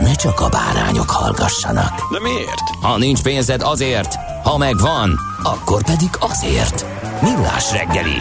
[0.00, 2.12] ne csak a bárányok hallgassanak.
[2.12, 2.68] De miért?
[2.80, 6.86] Ha nincs pénzed azért, ha megvan, akkor pedig azért.
[7.22, 8.18] Millás reggeli.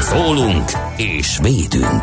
[0.00, 2.02] Szólunk és védünk.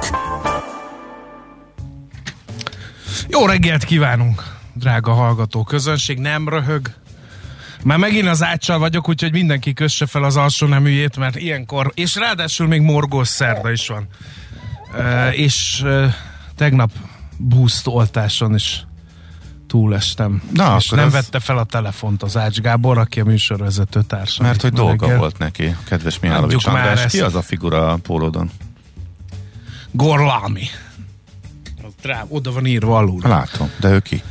[3.27, 4.43] Jó reggelt kívánunk,
[4.73, 6.89] drága hallgató közönség, nem röhög.
[7.83, 12.15] Már megint az áccsal vagyok, úgyhogy mindenki kösse fel az alsó neműjét, mert ilyenkor, és
[12.15, 14.07] ráadásul még morgós szerda is van.
[14.97, 16.13] Uh, és uh,
[16.55, 16.91] tegnap
[17.37, 18.85] boost oltáson is
[19.71, 20.41] túlestem.
[20.53, 24.45] Na, és nem az- vette fel a telefont az Ács Gábor, aki a műsorvezető társam.
[24.45, 25.19] Mert hogy dolga reggel.
[25.19, 27.03] volt neki, kedves Mihálovics már András.
[27.03, 27.15] ezt.
[27.15, 28.49] Ki az a figura a pólódon?
[29.91, 30.63] Gorlami.
[32.03, 33.21] Rá, oda van írva alul.
[33.23, 34.21] Látom, de ő ki?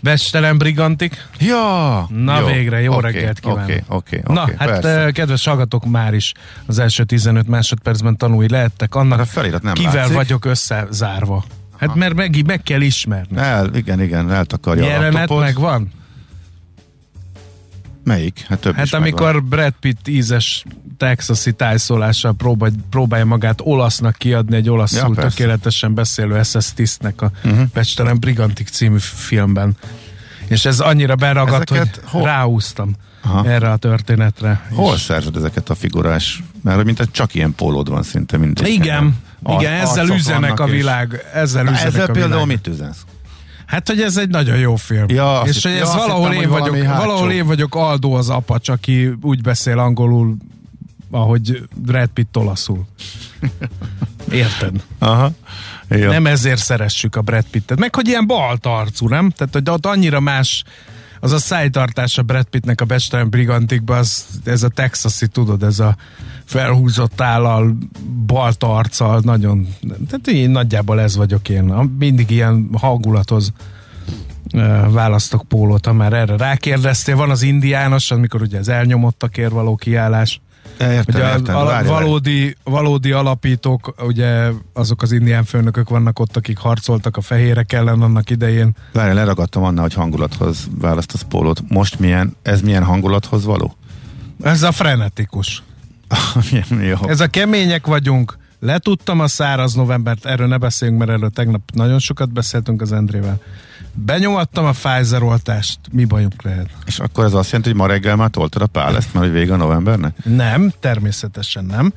[0.00, 1.26] Bestelen brigantik.
[1.38, 2.06] Ja!
[2.10, 3.62] Na végre, jó oké, reggelt kívánok.
[3.62, 4.32] Oké, oké, oké.
[4.32, 4.88] Na, hát persze.
[4.88, 6.32] eh, kedves hallgatók, már is
[6.66, 10.14] az első 15 másodpercben tanulni lehettek annak, A felirat nem kivel látszik.
[10.14, 11.44] vagyok összezárva.
[11.78, 13.38] Hát mert meg, meg kell ismerni.
[13.38, 15.40] El, igen, igen, eltakarja a laptopot.
[15.40, 15.90] meg van?
[18.04, 18.44] Melyik?
[18.48, 19.48] Hát több Hát amikor megvan.
[19.48, 20.64] Brad Pitt ízes
[20.96, 27.30] texasi tájszólással próbál, próbálja magát olasznak kiadni egy olaszul Ja, tökéletesen beszélő SS tisztnek a
[27.44, 28.14] uh-huh.
[28.18, 29.76] Brigantik című filmben.
[30.46, 33.48] És ez annyira beragadt, Ezeket hogy hol- ráúztam Aha.
[33.48, 34.66] erre a történetre.
[34.72, 36.42] Hol És- szerzed ezeket a figurás?
[36.62, 38.68] Mert mint csak ilyen pólód van szinte mindegy.
[38.68, 39.16] Igen,
[39.52, 41.24] igen, ezzel arcok üzenek a és- világ.
[41.34, 42.46] Ezzel Na, üzenek ezzel a például világ.
[42.46, 43.04] mit üzensz?
[43.66, 45.04] Hát, hogy ez egy nagyon jó film.
[45.08, 48.28] Ja, és hogy ja, ez valahol hittem, én hogy vagyok, valahol én vagyok Aldo az
[48.28, 50.36] apacs, aki úgy beszél angolul,
[51.10, 52.86] ahogy Brad Pitt olaszul.
[54.30, 54.82] Érted?
[54.98, 55.30] Aha.
[55.88, 56.08] Jó.
[56.10, 57.78] Nem ezért szeressük a Brad Pittet.
[57.78, 59.30] Meg, hogy ilyen balt arcú, nem?
[59.30, 60.64] Tehát, hogy ott annyira más
[61.20, 65.78] az a szájtartás a Brad Pittnek a Bestelen Brigantikban, az, ez a texasi, tudod, ez
[65.78, 65.96] a
[66.44, 67.76] felhúzott állal,
[68.26, 69.68] balt arccal, nagyon,
[70.08, 71.64] tehát én nagyjából ez vagyok én.
[71.98, 73.52] Mindig ilyen hangulathoz
[74.90, 77.16] választok pólót, ha már erre rákérdeztél.
[77.16, 80.40] Van az indiános, amikor ugye az elnyomottakért való kiállás.
[80.80, 81.56] Értem, Ugye értem.
[81.56, 82.02] a, a Várj, várj.
[82.04, 88.02] valódi, valódi alapítók, ugye azok az indián főnökök vannak ott, akik harcoltak a fehérek ellen
[88.02, 88.76] annak idején.
[88.92, 91.62] Várj, leragadtam annál, hogy hangulathoz választasz pólót.
[91.68, 93.76] Most milyen, ez milyen hangulathoz való?
[94.42, 95.62] Ez a frenetikus.
[96.90, 97.08] Jó.
[97.08, 98.38] Ez a kemények vagyunk.
[98.66, 103.40] Letudtam a száraz novembert, erről ne beszéljünk, mert erről tegnap nagyon sokat beszéltünk az Endrével.
[103.92, 106.68] Benyomattam a Pfizer oltást, mi bajunk lehet?
[106.86, 109.34] És akkor ez azt jelenti, hogy ma reggel már toltad a pál ezt, mert hogy
[109.34, 110.24] vége a novembernek?
[110.24, 111.92] Nem, természetesen nem.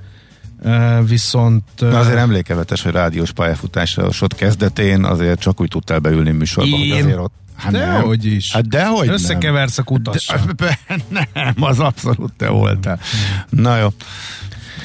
[0.64, 1.64] Uh, viszont...
[1.82, 6.86] Uh, Na azért emlékevetes, hogy rádiós pályafutásod kezdetén azért csak úgy tudtál beülni műsorba, hogy
[6.86, 7.04] Én?
[7.04, 7.34] azért ott...
[7.56, 8.52] Hát Dehogy is.
[8.52, 9.16] Hát dehogy nem.
[9.16, 10.40] Összekeversz a kutassal.
[10.56, 10.80] De,
[11.34, 13.00] nem, az abszolút te voltál.
[13.50, 13.88] Na jó.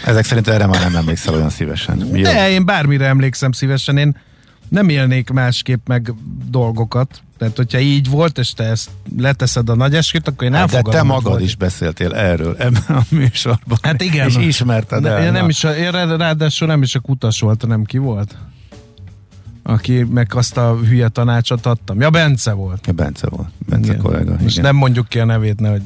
[0.05, 1.97] Ezek szerint erre már nem emlékszel olyan szívesen.
[1.97, 2.25] Mi jó?
[2.25, 4.17] De én bármire emlékszem szívesen, én
[4.69, 6.13] nem élnék másképp meg
[6.51, 7.23] dolgokat.
[7.39, 10.77] Tehát, hogyha így volt, és te ezt leteszed a nagy esküt, akkor én Hát de
[10.77, 11.01] elfogadom.
[11.09, 13.79] te magad is beszéltél erről ebben a műsorban.
[13.83, 14.29] Hát igen.
[14.29, 15.25] És ismerted Ne, el.
[15.25, 18.37] én nem is a, én rá- ráadásul nem is a kutas volt, hanem ki volt?
[19.63, 22.01] Aki meg azt a hülye tanácsot adtam.
[22.01, 22.87] Ja, Bence volt.
[22.87, 23.49] Ja, Bence volt.
[23.69, 24.03] Bence Igen.
[24.03, 24.31] kollega.
[24.41, 24.65] Most igen.
[24.65, 25.83] nem mondjuk ki a nevét, nehogy...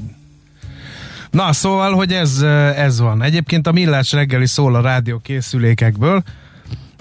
[1.31, 2.41] Na, szóval, hogy ez,
[2.77, 3.23] ez van.
[3.23, 6.23] Egyébként a Millás reggeli szól a rádió készülékekből,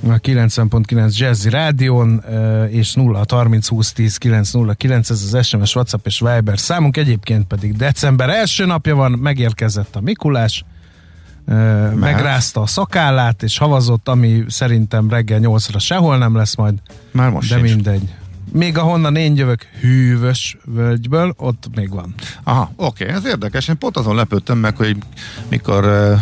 [0.03, 6.05] a 90.9 Jazzy Rádión, eh, és 0 30 20 10 909, ez az SMS, WhatsApp
[6.05, 10.63] és Viber számunk, egyébként pedig december első napja van, megérkezett a Mikulás,
[11.47, 16.73] eh, megrázta a szakállát, és havazott, ami szerintem reggel 8-ra sehol nem lesz majd,
[17.11, 17.73] Már most de sincs.
[17.73, 18.15] mindegy.
[18.51, 22.13] Még ahonnan én jövök, hűvös völgyből, ott még van.
[22.43, 23.67] Aha, oké, ez érdekes.
[23.67, 24.97] Én pont azon lepődtem meg, hogy
[25.49, 26.19] mikor uh,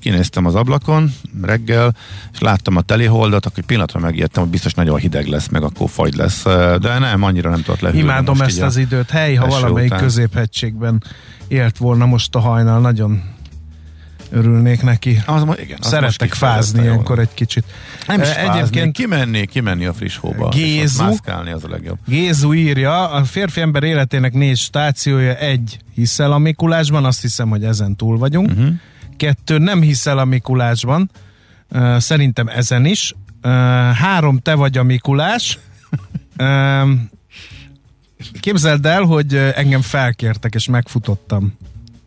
[0.00, 1.94] kinéztem az ablakon reggel,
[2.32, 6.14] és láttam a teliholdat, akkor pillanatra megijedtem, hogy biztos nagyon hideg lesz, meg akkor fagy
[6.14, 6.42] lesz,
[6.80, 8.04] de nem, annyira nem tudott lehűlni.
[8.04, 9.10] Imádom ezt az időt.
[9.10, 10.02] Hely, ha valamelyik után.
[10.02, 11.02] középhegységben
[11.48, 13.22] élt volna most a hajnal, nagyon
[14.30, 15.22] örülnék neki.
[15.26, 17.64] Az, igen, az kifejezetten fázni ilyenkor egy kicsit.
[18.06, 20.48] Nem is fázni, Egyébként kimenni, kimenni a friss hóba.
[20.48, 21.02] Gézu.
[21.02, 21.98] mászkálni az a legjobb.
[22.06, 27.64] Gézu írja, a férfi ember életének négy stációja, egy hiszel a Mikulásban, azt hiszem, hogy
[27.64, 28.50] ezen túl vagyunk.
[28.50, 28.68] Uh-huh.
[29.16, 31.10] Kettő, nem hiszel a Mikulásban,
[31.98, 33.14] szerintem ezen is.
[33.94, 35.58] Három, te vagy a Mikulás.
[38.40, 41.56] Képzeld el, hogy engem felkértek, és megfutottam.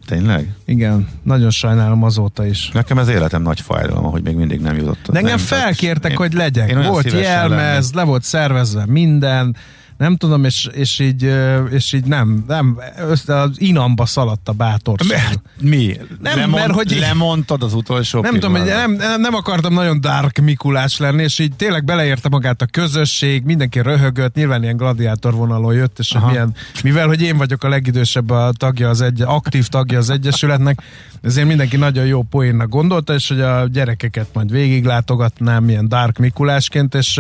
[0.06, 0.50] Tényleg?
[0.66, 2.70] Igen, nagyon sajnálom azóta is.
[2.74, 5.08] Nekem ez életem nagy fájdalma, hogy még mindig nem jutott.
[5.12, 6.70] De engem nem, felkértek, én- hogy legyek.
[6.70, 9.56] én Volt jelmez, le volt szervezve minden,
[10.02, 11.34] nem tudom, és, és így,
[11.70, 15.22] és így nem, nem, össze az inamba szaladt a bátorság.
[15.22, 15.40] lennék.
[15.60, 15.98] Mi?
[16.22, 20.38] Nem, Lemond, mert hogy- Lemondtad az utolsó Nem tudom, hogy nem, nem, akartam nagyon dark
[20.38, 25.74] Mikulás lenni, és így tényleg beleérte magát a közösség, mindenki röhögött, nyilván ilyen gladiátor vonalon
[25.74, 29.68] jött, és hogy milyen, mivel, hogy én vagyok a legidősebb a tagja az egy, aktív
[29.68, 30.82] tagja az Egyesületnek,
[31.22, 36.96] ezért mindenki nagyon jó poénnak gondolta, és hogy a gyerekeket majd végiglátogatnám ilyen dark Mikulásként,
[36.96, 37.20] és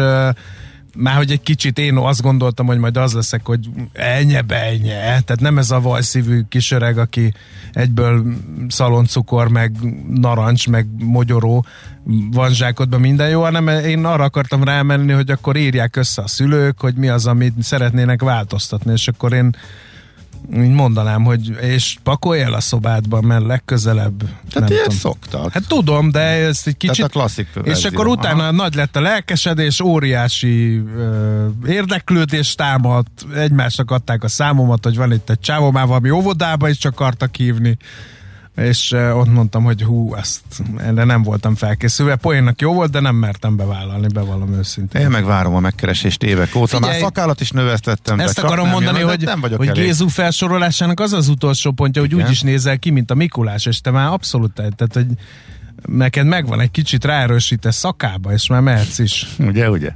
[0.98, 5.40] már hogy egy kicsit én azt gondoltam, hogy majd az leszek, hogy ennye benye, tehát
[5.40, 7.34] nem ez a vajszívű kisöreg, aki
[7.74, 8.24] egyből
[8.68, 9.76] szaloncukor, meg
[10.10, 11.66] narancs, meg mogyoró
[12.32, 16.80] van zsákodban minden jó, hanem én arra akartam rámenni, hogy akkor írják össze a szülők,
[16.80, 19.56] hogy mi az, amit szeretnének változtatni, és akkor én
[20.56, 25.52] így mondanám, hogy és pakolj el a szobádba, mert legközelebb Tehát nem ilyet szoktak.
[25.52, 26.96] Hát tudom, de ezt egy kicsit...
[26.96, 27.90] Tehát a klasszik És verzió.
[27.94, 28.52] akkor utána Aha.
[28.52, 35.30] nagy lett a lelkesedés, óriási ö, érdeklődés támadt, egymásnak adták a számomat, hogy van itt
[35.30, 37.78] egy csávó, már valami óvodába is csak akartak hívni,
[38.56, 40.42] és ö, ott mondtam, hogy hú, ezt,
[40.78, 42.16] erre nem voltam felkészülve.
[42.16, 45.02] Poénnak jó volt, de nem mertem bevállalni, bevallom őszintén.
[45.02, 46.76] Én meg várom a megkeresést évek óta.
[46.76, 48.20] Figyelj, Már szakállat is növesztettem.
[48.20, 49.84] Ezt csak akarom mondani, jön, hogy, nem vagyok hogy elég.
[49.84, 52.26] Gézu felsorolásának az az utolsó pontja, hogy Igen.
[52.26, 55.08] úgy is nézel ki, mint a Mikulás, és te már abszolút, tehát hogy
[55.86, 59.28] neked megvan egy kicsit ráerősítesz szakába, és már mehetsz is.
[59.40, 59.92] Ugye, ugye?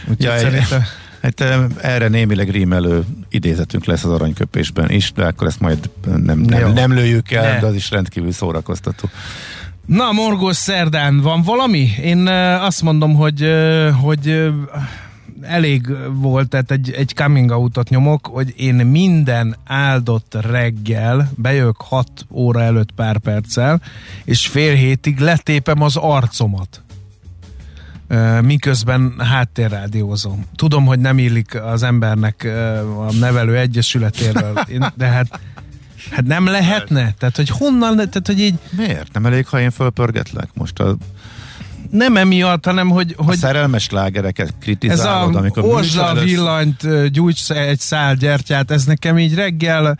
[0.00, 0.82] Úgyhogy Ja, szerintem...
[1.24, 1.40] Hát
[1.82, 6.58] erre némileg rímelő idézetünk lesz az aranyköpésben is, de akkor ezt majd nem, Jó.
[6.58, 7.60] nem, nem lőjük el, Ne.
[7.60, 9.08] de az is rendkívül szórakoztató.
[9.86, 11.90] Na, Morgós Szerdán, van valami?
[12.02, 12.26] Én
[12.60, 13.50] azt mondom, hogy,
[14.00, 14.52] hogy
[15.42, 22.08] elég volt, tehát egy, egy coming out nyomok, hogy én minden áldott reggel bejövök 6
[22.30, 23.80] óra előtt pár perccel,
[24.24, 26.82] és fél hétig letépem az arcomat.
[28.42, 30.44] Miközben háttérrádiózom.
[30.56, 32.48] Tudom, hogy nem illik az embernek
[32.98, 34.64] a nevelő egyesületéről,
[34.94, 35.40] de hát,
[36.10, 37.14] hát nem lehetne?
[37.18, 39.12] Tehát, hogy honnan, tehát, hogy így Miért?
[39.12, 40.48] Nem elég, ha én fölpörgetlek?
[40.54, 40.96] Most a,
[41.90, 47.10] nem emiatt, hanem hogy, a hogy szerelmes lágereket ez kritizálod, a amikor műsor előtt- villanyt,
[47.10, 49.98] gyújts egy szál gyertyát, ez nekem így reggel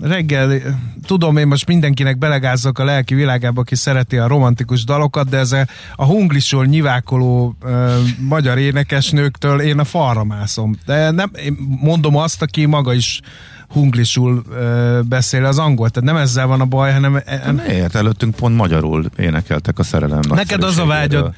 [0.00, 0.60] reggel,
[1.06, 5.52] tudom én most mindenkinek belegázzok a lelki világába, aki szereti a romantikus dalokat, de ez
[5.52, 10.76] a, a hunglisol nyivákoló ö, magyar énekesnőktől én a falra mászom.
[10.86, 13.20] De nem, én mondom azt, aki maga is
[13.68, 17.94] hunglisul ö, beszél az angol, tehát nem ezzel van a baj, hanem e- Miért?
[17.94, 21.34] Előttünk pont magyarul énekeltek a szerelem Neked az a nagyszerűségéről.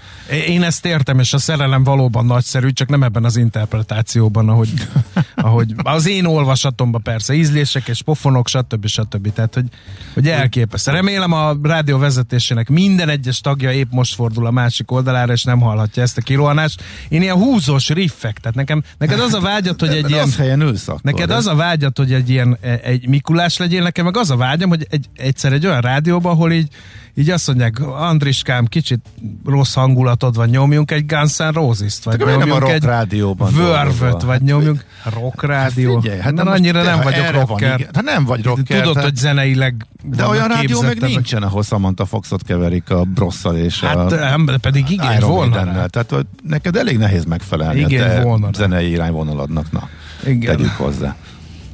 [0.55, 4.71] Én ezt értem, és a szerelem valóban nagyszerű, csak nem ebben az interpretációban, ahogy,
[5.35, 8.87] ahogy az én olvasatomban persze, ízlések és pofonok, stb.
[8.87, 9.33] stb.
[9.33, 9.67] Tehát, hogy,
[10.15, 10.93] hogy elképesztő.
[10.93, 15.61] Remélem a rádió vezetésének minden egyes tagja épp most fordul a másik oldalára, és nem
[15.61, 16.83] hallhatja ezt a kirohanást.
[17.09, 20.25] Én ilyen húzós riffek, tehát nekem, neked az a vágyat, hogy egy ilyen...
[20.25, 21.01] rossz helyen ülsz akkor.
[21.03, 24.37] Neked az a vágyat, hogy egy ilyen e- egy Mikulás legyél, nekem meg az a
[24.37, 26.69] vágyam, hogy egy, egyszer egy olyan rádióban, ahol így,
[27.15, 29.01] így azt mondják, Andriskám, kicsit
[29.45, 34.19] rossz hangulatod van, nyomjunk egy Guns N' Roses-t, vagy a nyomjunk egy rádióban dolgozol?
[34.27, 34.85] vagy nyomjunk
[35.15, 36.01] rock rádió.
[36.01, 37.73] Figyelj, hát Mert most annyira te, nem vagyok van rocker.
[37.75, 38.79] igény- Hát nem vagy rocker.
[38.81, 43.57] Tudod, tehát- hogy zeneileg De olyan rádió meg nincsen, ahol Samantha Foxot keverik a brosszal
[43.57, 44.07] és Hát a
[44.45, 45.87] de pedig igen, Iron volna rá.
[45.87, 49.73] Tehát neked elég nehéz megfelelni Igen, a te volna zenei irányvonaladnak.
[49.73, 49.89] Na,
[50.27, 50.57] Igen.
[50.57, 51.17] tegyük hozzá.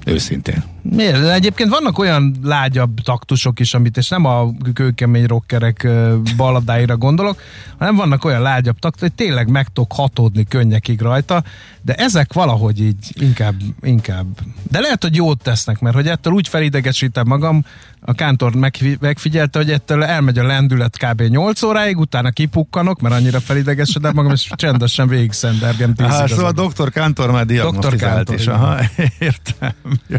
[0.07, 0.65] Őszintén.
[0.90, 1.21] Miért?
[1.21, 6.97] De Egyébként vannak olyan lágyabb taktusok is, amit, és nem a kőkemény rockerek ö, balladáira
[6.97, 7.40] gondolok,
[7.78, 11.43] hanem vannak olyan lágyabb taktusok, hogy tényleg meg tudok hatódni könnyekig rajta,
[11.83, 14.26] de ezek valahogy így inkább, inkább.
[14.71, 17.64] De lehet, hogy jót tesznek, mert hogy ettől úgy felidegesítem magam,
[18.09, 21.23] a kántor megfi- megfigyelte, hogy ettől elmegy a lendület kb.
[21.23, 26.69] 8 óráig, utána kipukkanok, mert annyira felidegesedem magam, és csendesen végig szendergem az szóval adó.
[26.69, 26.90] Dr.
[26.90, 28.47] Kántor már diagnosztizált Kántor, is.
[28.47, 28.78] Aha,
[29.19, 29.73] értem.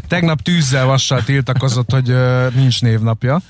[0.08, 3.42] Tegnap tűzzel vassal tiltakozott, hogy ö, nincs névnapja.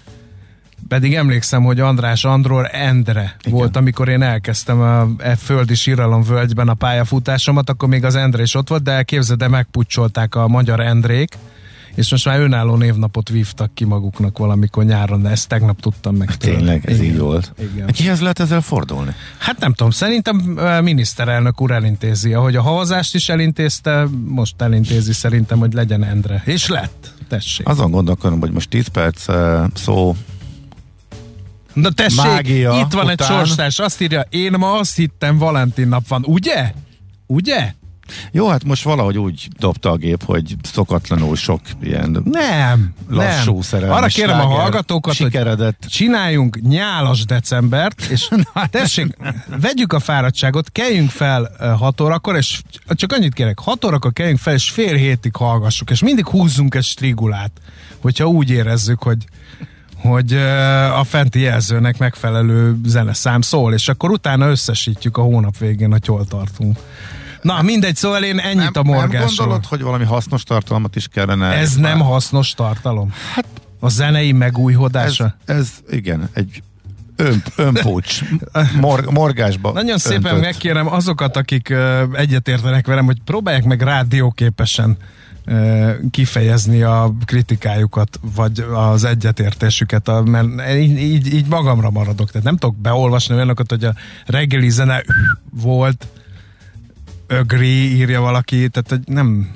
[0.87, 3.57] Pedig emlékszem, hogy András Andról Endre Igen.
[3.57, 8.41] volt, amikor én elkezdtem a e földi síralom völgyben a pályafutásomat, akkor még az Endre
[8.41, 11.37] is ott volt, de képzeld, de megpucsolták a magyar Endrék,
[11.97, 16.35] és most már önálló névnapot vívtak ki maguknak valamikor nyáron, de ezt tegnap tudtam meg.
[16.35, 16.55] Tőle.
[16.57, 17.11] Tényleg, ez Igen.
[17.13, 17.53] így volt.
[17.73, 17.87] Igen.
[17.87, 19.11] Kihez lehet ezzel fordulni?
[19.37, 25.13] Hát nem tudom, szerintem ö, miniszterelnök úr elintézi, ahogy a havazást is elintézte, most elintézi
[25.13, 26.41] szerintem, hogy legyen Endre.
[26.45, 27.67] És lett, tessék.
[27.67, 30.15] Azon gondolkodom, hogy most 10 perc eh, szó
[31.73, 35.87] Na tessék, Mágia itt van egy után- sorstárs, azt írja, én ma azt hittem Valentin
[35.87, 36.71] nap van, ugye?
[37.27, 37.73] Ugye?
[38.31, 43.61] Jó, hát most valahogy úgy dobta a gép, hogy szokatlanul sok ilyen Nem, lassú nem.
[43.61, 45.77] szerelmi Arra kérem a hallgatókat, sikeredett.
[45.79, 48.27] hogy csináljunk nyálas decembert, és
[48.69, 49.17] tessék,
[49.61, 54.53] vegyük a fáradtságot, keljünk fel 6 órakor, és csak annyit kérek, 6 órakor keljünk fel,
[54.53, 57.51] és fél hétig hallgassuk, és mindig húzzunk egy strigulát,
[58.01, 59.25] hogyha úgy érezzük, hogy
[59.97, 60.33] hogy
[60.93, 66.25] a fenti jelzőnek megfelelő zeneszám szól, és akkor utána összesítjük a hónap végén, hogy hol
[66.25, 66.77] tartunk.
[67.41, 69.47] Na, mindegy, szóval én ennyit nem, a nem morgásról.
[69.47, 71.53] gondolod, hogy valami hasznos tartalmat is kellene?
[71.53, 73.13] Ez nem hasznos tartalom.
[73.33, 73.45] Hát,
[73.79, 75.35] a zenei ez, megújhodása.
[75.45, 76.63] ez igen, egy
[77.15, 78.21] ön, önpúcs,
[78.79, 79.71] mor, morgásba.
[79.71, 80.41] Nagyon szépen öntött.
[80.41, 84.97] megkérem azokat, akik uh, egyetértenek velem, hogy próbálják meg rádióképesen
[85.47, 92.31] uh, kifejezni a kritikájukat, vagy az egyetértésüket, a, mert így, így, így magamra maradok.
[92.31, 93.93] Tehát nem tudok beolvasni olyanokat, hogy a
[94.25, 95.03] reggeli zene
[95.51, 96.07] volt,
[97.27, 99.49] ögri, írja valaki, tehát hogy nem...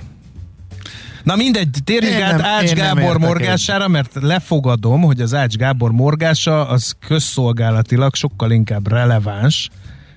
[1.24, 5.56] Na mindegy, térjünk Én át nem- Ács én Gábor morgására, mert lefogadom, hogy az Ács
[5.56, 9.70] Gábor morgása az közszolgálatilag sokkal inkább releváns,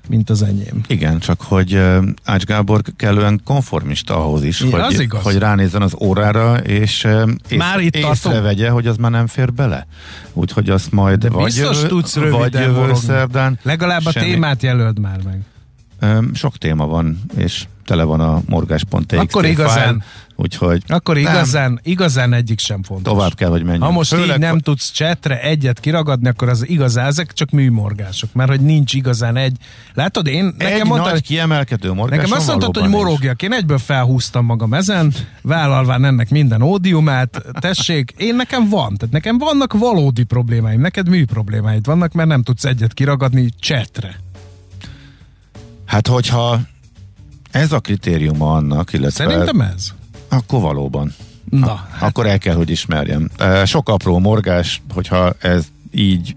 [0.08, 0.80] mint az enyém.
[0.86, 1.80] Igen, csak hogy
[2.24, 5.22] Ács Gábor kellően konformista ahhoz is, Igen, az hogy, igaz.
[5.22, 7.06] hogy ránézzen az órára, és
[7.48, 9.86] ész, Már itt észrevegye, hogy az már nem fér bele.
[10.32, 13.58] Úgyhogy azt majd De vagy biztos jövő, tudsz vagy jövő szerdán.
[13.62, 14.26] Legalább a Semmi.
[14.30, 15.38] témát jelöld már meg.
[16.34, 20.04] Sok téma van, és tele van a morgás.txt Akkor igazán- file,
[20.36, 23.12] úgyhogy Akkor nem, igazán, igazán egyik sem fontos.
[23.12, 23.84] tovább kell, hogy menjünk.
[23.84, 28.32] Ha most Főleg, így nem tudsz csetre egyet kiragadni, akkor az igazán, ezek csak műmorgások,
[28.32, 29.56] mert hogy nincs igazán egy.
[29.94, 33.42] Látod, én egy nekem mondta, nagy kiemelkedő morgáson Nekem azt mondtad, hogy morogjak.
[33.42, 37.42] Én egyből felhúztam magam ezen, vállalván ennek minden ódiumát.
[37.60, 38.96] Tessék, én nekem van.
[38.96, 44.23] Tehát nekem vannak valódi problémáim, neked mű problémáid vannak, mert nem tudsz egyet kiragadni csetre.
[45.86, 46.60] Hát hogyha
[47.50, 49.92] ez a kritériuma annak, illetve Szerintem ez.
[50.28, 51.14] akkor valóban.
[51.50, 53.30] Na, hát Akkor el kell, hogy ismerjem.
[53.64, 56.36] Sok apró morgás, hogyha ez így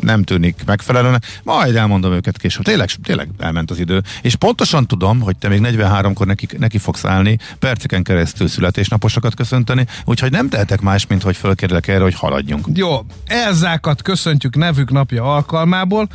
[0.00, 2.64] nem tűnik megfelelőnek, majd elmondom őket később.
[2.64, 4.02] Tényleg, tényleg elment az idő.
[4.22, 9.86] És pontosan tudom, hogy te még 43-kor neki, neki fogsz állni, perceken keresztül születésnaposokat köszönteni,
[10.04, 12.66] úgyhogy nem tehetek más, mint hogy fölkérlek erre, hogy haladjunk.
[12.74, 16.08] Jó, Elzákat köszöntjük nevük napja alkalmából.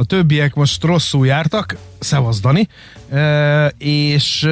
[0.00, 2.68] A többiek most rosszul jártak, szevasz Dani,
[3.10, 4.48] e, és e,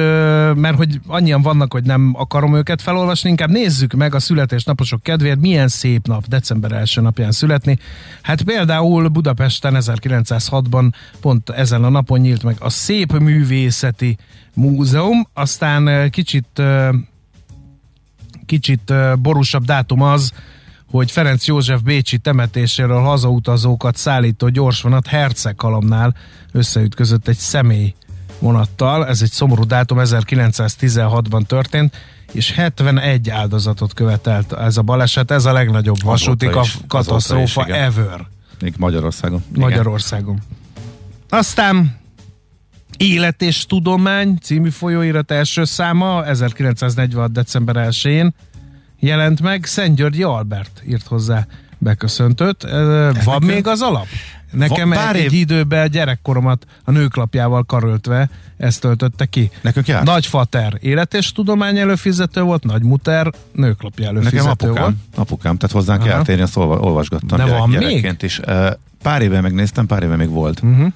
[0.53, 5.39] mert hogy annyian vannak, hogy nem akarom őket felolvasni, inkább nézzük meg a születésnaposok kedvéért,
[5.39, 7.77] milyen szép nap december első napján születni.
[8.21, 10.91] Hát például Budapesten 1906-ban
[11.21, 14.17] pont ezen a napon nyílt meg a Szép Művészeti
[14.53, 16.61] Múzeum, aztán kicsit
[18.45, 20.31] kicsit borúsabb dátum az,
[20.91, 26.15] hogy Ferenc József Bécsi temetéséről hazautazókat szállító gyorsvonat Herceghalomnál
[26.51, 27.93] összeütközött egy személy
[28.39, 29.07] vonattal.
[29.07, 31.97] Ez egy szomorú dátum, 1916-ban történt,
[32.31, 35.31] és 71 áldozatot követelt ez a baleset.
[35.31, 37.81] Ez a legnagyobb vasúti is, ka- katasztrófa is, igen.
[37.81, 38.27] ever
[38.61, 39.43] Még Magyarországon.
[39.49, 39.61] Igen.
[39.61, 40.41] Magyarországon.
[41.29, 41.97] Aztán
[42.97, 47.31] Élet és Tudomány című folyóirat első száma 1946.
[47.31, 48.33] december 1-én
[48.99, 49.65] jelent meg.
[49.65, 51.45] Szent Györgyi Albert írt hozzá
[51.77, 52.63] beköszöntőt.
[52.63, 54.05] Ö, Van még az alap?
[54.51, 59.49] Nekem pár egy év- időben gyerekkoromat a nőklapjával karöltve ezt töltötte ki.
[59.61, 60.05] Nekünk járt?
[60.05, 64.77] Nagyfater élet és tudomány előfizető volt, nagymuter nőklapja Nekem előfizető volt.
[64.79, 66.09] apukám, apukám, tehát hozzánk Aha.
[66.09, 67.79] járt, én ezt olva, olvasgattam De gyerek, van még?
[67.79, 68.39] gyerekként is.
[68.39, 68.69] Eh,
[69.03, 70.61] Pár éve megnéztem, pár éve még volt.
[70.63, 70.91] Uh-huh.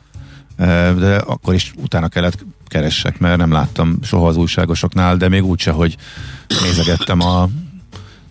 [1.00, 5.72] De akkor is utána kellett keressek, mert nem láttam soha az újságosoknál, de még úgyse,
[5.72, 5.98] hogy
[6.62, 7.48] nézegettem a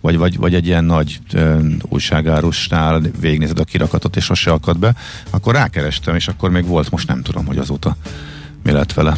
[0.03, 4.95] vagy, vagy, vagy egy ilyen nagy ö, újságárusnál végignézed a kirakatot, és sose akad be,
[5.31, 7.97] akkor rákerestem, és akkor még volt, most nem tudom, hogy azóta
[8.63, 9.17] mi lett vele.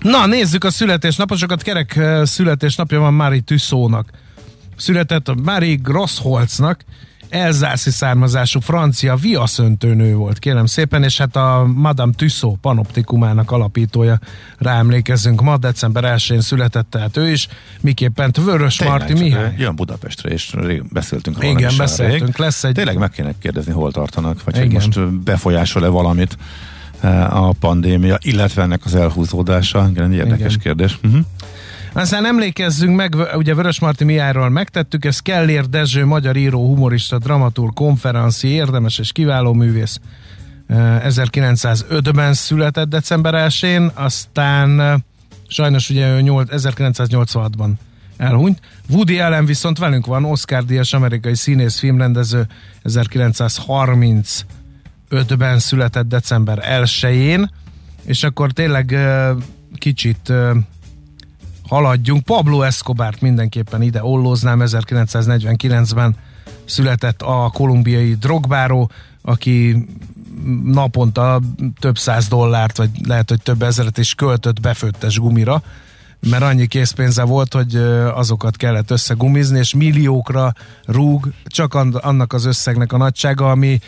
[0.00, 1.62] Na, nézzük a születésnaposokat.
[1.62, 4.10] Kerek születésnapja van Mári Tüsszónak.
[4.76, 6.84] Született a Mári Grossholznak,
[7.30, 14.18] elzászi származású francia viaszöntőnő volt, kérem szépen, és hát a Madame Tussaud panoptikumának alapítója,
[14.58, 17.48] ráemlékezzünk ma, december 1-én született, tehát ő is,
[17.80, 19.54] miképpen Vörös Tényleg, Marti Mihály.
[19.58, 20.54] Jön Budapestre, és
[20.92, 21.58] beszéltünk róla.
[21.58, 22.38] Igen, beszéltünk, rég.
[22.38, 24.74] lesz egy- Tényleg meg kéne kérdezni, hol tartanak, vagy hogy Igen.
[24.74, 26.36] most ö, befolyásol-e valamit
[27.00, 29.86] eh, a pandémia, illetve ennek az elhúzódása.
[29.90, 30.58] Igen, egy érdekes Igen.
[30.58, 30.98] kérdés.
[31.04, 31.20] Uh-huh.
[31.92, 37.74] Aztán emlékezzünk meg, ugye Vörös Marti Mihályról megtettük, ez Kellér Dezső, magyar író, humorista, dramaturg,
[37.74, 40.00] konferenci, érdemes és kiváló művész.
[40.66, 44.94] Eh, 1905-ben született december 1-én, aztán eh,
[45.48, 47.70] sajnos ugye ő nyolc- 1986-ban
[48.16, 48.60] elhunyt.
[48.88, 52.46] Woody Allen viszont velünk van, Oscar Díjas amerikai színész, filmrendező,
[52.84, 57.50] 1935-ben született december 1-én,
[58.04, 59.30] és akkor tényleg eh,
[59.78, 60.50] kicsit eh,
[61.68, 62.24] haladjunk.
[62.24, 66.16] Pablo Escobart mindenképpen ide ollóznám, 1949-ben
[66.64, 68.90] született a kolumbiai drogbáró,
[69.22, 69.86] aki
[70.64, 71.40] naponta
[71.78, 75.62] több száz dollárt, vagy lehet, hogy több ezeret is költött befőttes gumira,
[76.20, 77.76] mert annyi készpénze volt, hogy
[78.14, 80.52] azokat kellett összegumizni, és milliókra
[80.84, 83.78] rúg csak an- annak az összegnek a nagysága, ami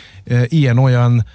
[0.45, 1.25] ilyen-olyan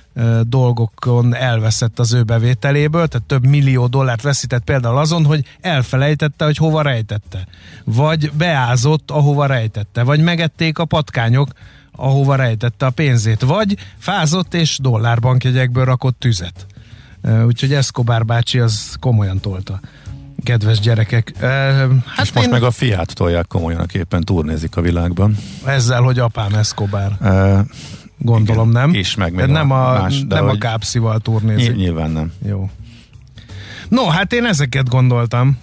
[0.43, 6.57] dolgokon elveszett az ő bevételéből, tehát több millió dollárt veszített például azon, hogy elfelejtette, hogy
[6.57, 7.47] hova rejtette,
[7.85, 11.49] vagy beázott, ahova rejtette, vagy megették a patkányok,
[11.93, 16.67] ahova rejtette a pénzét, vagy fázott és dollárbankjegyekből rakott tüzet.
[17.47, 19.81] Úgyhogy Escobar bácsi az komolyan tolta.
[20.45, 21.33] Kedves gyerekek.
[21.41, 25.37] Ö, Hát És most én meg a fiát tolják komolyan, aki éppen turnézik a világban.
[25.65, 27.13] ezzel, hogy apám Escobar.
[27.21, 27.59] Uh,
[28.19, 28.95] Gondolom, Igen, nem?
[28.95, 31.71] és meg még De nem a, más, de nem a hogy- kápszival turnézik.
[31.71, 32.33] ny- nyilván nem.
[32.47, 32.71] Jó.
[33.89, 35.59] No, hát én ezeket gondoltam.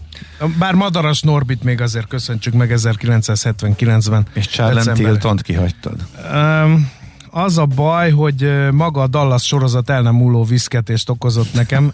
[0.60, 4.26] Bár Madaras Norbit még azért köszöntsük meg 1979-ben.
[4.34, 6.06] És december- Tiltont kihagytad.
[6.34, 6.90] Um,
[7.34, 11.92] az a baj, hogy maga a Dallas sorozat el nem múló viszketést okozott nekem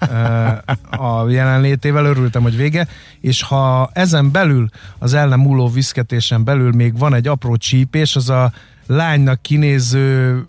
[0.90, 2.88] a jelenlétével, örültem, hogy vége,
[3.22, 8.16] és ha ezen belül, az el nem múló viszketésen belül még van egy apró csípés,
[8.16, 8.52] az a
[8.88, 10.46] lánynak kinéző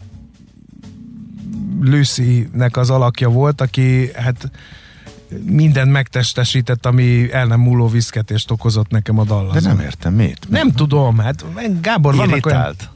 [1.81, 4.51] Lucy-nek az alakja volt, aki hát
[5.45, 9.63] mindent megtestesített, ami el nem múló viszketést okozott nekem a Dallas.
[9.63, 10.47] De nem értem, miért?
[10.49, 11.45] Nem tudom, hát
[11.81, 12.59] Gábor, vannak olyan...
[12.59, 12.91] Irritált?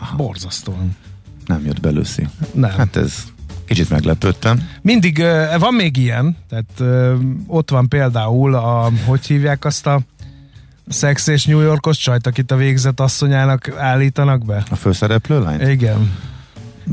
[0.00, 0.16] Nagyon.
[0.16, 0.96] Borzasztóan.
[1.46, 2.28] Nem jött belőszi.
[2.52, 2.70] Nem.
[2.70, 3.24] Hát ez
[3.64, 4.68] kicsit meglepődtem.
[4.82, 5.24] Mindig
[5.58, 6.92] van még ilyen, tehát
[7.46, 10.00] ott van például a, hogy hívják azt a
[10.88, 14.62] Sex és New Yorkos csajt, akit a végzett asszonyának állítanak be?
[14.70, 15.68] A főszereplő lány?
[15.68, 16.18] Igen.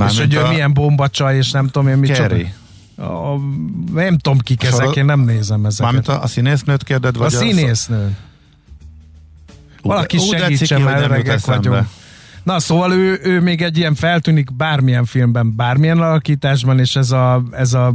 [0.08, 2.36] és hogy ő a milyen bombacsaj, és nem tudom én micsoda.
[2.98, 3.38] A,
[3.94, 5.84] nem tudom kik Sorol- ezek, én nem nézem ezeket.
[5.86, 7.16] Mármint a, a színésznőt kérded?
[7.16, 8.18] a Vagy színésznő.
[9.82, 11.88] Valaki Ú, de segítsen, már öregek vagyunk.
[12.48, 17.44] Na, szóval ő, ő még egy ilyen feltűnik bármilyen filmben, bármilyen alakításban, és ez a,
[17.52, 17.94] ez a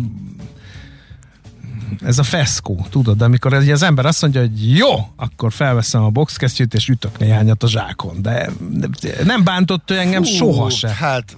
[2.04, 6.08] ez a feszkó, tudod, amikor ez- az ember azt mondja, hogy jó, akkor felveszem a
[6.10, 8.50] boxkesztyűt, és ütök néhányat a zsákon, de
[9.24, 10.88] nem bántott ő engem soha se.
[10.88, 11.36] Hát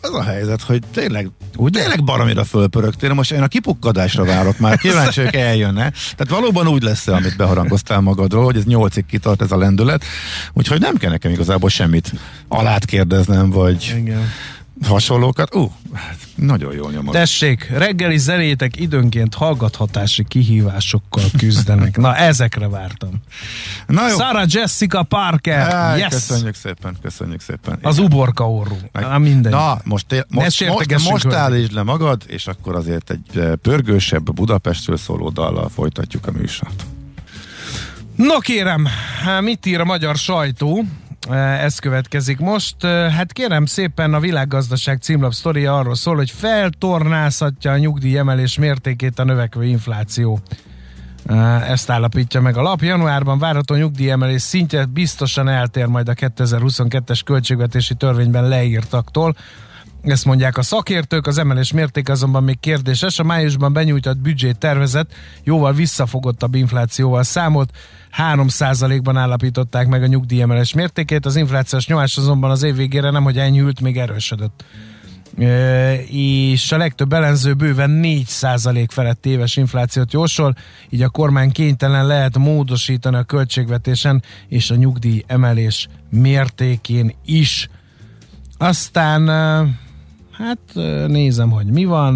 [0.00, 1.80] az a helyzet, hogy tényleg, Ugye?
[1.80, 3.12] tényleg baromira fölpörögtél.
[3.14, 5.90] Most én a kipukkadásra várok már, kíváncsi vagyok eljönne.
[5.90, 10.04] Tehát valóban úgy lesz amit beharangoztál magadról, hogy ez nyolcig kitart ez a lendület,
[10.52, 12.12] úgyhogy nem kell nekem igazából semmit
[12.48, 14.28] alát kérdeznem, vagy Igen.
[14.86, 15.54] Hasonlókat.
[15.54, 17.12] Ú, hát nagyon jól nyomod.
[17.12, 21.96] Tessék, reggeli zenétek időnként hallgathatási kihívásokkal küzdenek.
[21.96, 23.10] Na, ezekre vártam.
[23.86, 24.16] Na jó.
[24.16, 26.08] Sarah Jessica Parker, Á, yes!
[26.08, 27.78] Köszönjük szépen, köszönjük szépen.
[27.82, 28.06] Az Igen.
[28.12, 28.76] uborka orrú.
[28.92, 29.52] Meg- Na, mindegy.
[29.52, 34.96] Na, most, most, most, most állítsd le magad, és akkor azért egy eh, pörgősebb Budapestről
[34.96, 36.84] szóló dallal folytatjuk a műsort.
[38.16, 38.86] No kérem,
[39.24, 40.84] hát mit ír a magyar sajtó?
[41.30, 42.82] Ez következik most.
[42.86, 49.24] Hát kérem szépen a világgazdaság címlap sztoria arról szól, hogy feltornázhatja a nyugdíjemelés mértékét a
[49.24, 50.40] növekvő infláció.
[51.68, 52.82] Ezt állapítja meg a lap.
[52.82, 59.36] Januárban várható nyugdíjemelés szintje biztosan eltér majd a 2022-es költségvetési törvényben leírtaktól.
[60.02, 63.18] Ezt mondják a szakértők, az emelés mérték azonban még kérdéses.
[63.18, 67.70] A májusban benyújtott büdzsé tervezet jóval visszafogottabb inflációval számolt.
[68.34, 73.38] 3%-ban állapították meg a nyugdíjemelés mértékét, az inflációs nyomás azonban az év végére nem, hogy
[73.38, 74.64] enyhült, még erősödött.
[75.38, 80.54] E, és a legtöbb ellenző bőven 4% felett éves inflációt jósol,
[80.90, 87.68] így a kormány kénytelen lehet módosítani a költségvetésen és a nyugdíj emelés mértékén is.
[88.58, 89.28] Aztán
[90.42, 90.74] Hát
[91.08, 92.14] nézem, hogy mi van.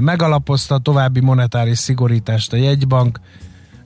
[0.00, 3.20] Megalapozta további monetáris szigorítást a jegybank,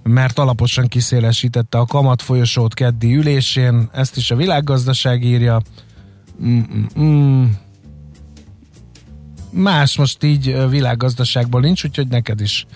[0.02, 3.88] mert alaposan kiszélesítette a kamat folyosót keddi ülésén.
[3.92, 5.62] Ezt is a világgazdaság írja.
[6.42, 7.56] Mm-mm-mm.
[9.50, 12.66] Más most így ö, világgazdaságban nincs, úgyhogy neked is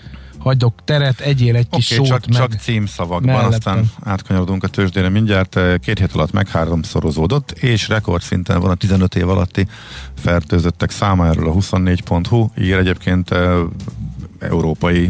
[0.43, 2.37] hagyok teret, egyél egy kis Oké, sót csak, meg.
[2.37, 3.53] csak címszavakban, mellettem.
[3.77, 5.59] aztán átkanyarodunk a tőzsdére mindjárt.
[5.79, 9.67] Két hét alatt megháromszorozódott, és rekordszinten van a 15 év alatti
[10.17, 13.57] fertőzöttek száma, erről a 24.hu ír egyébként eh,
[14.39, 15.09] európai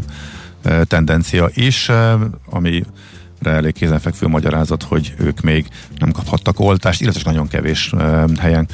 [0.62, 2.14] eh, tendencia is, eh,
[2.50, 2.84] ami
[3.42, 5.68] elég kézenfekvő magyarázat, hogy ők még
[5.98, 7.94] nem kaphattak oltást, illetve nagyon kevés
[8.40, 8.68] helyen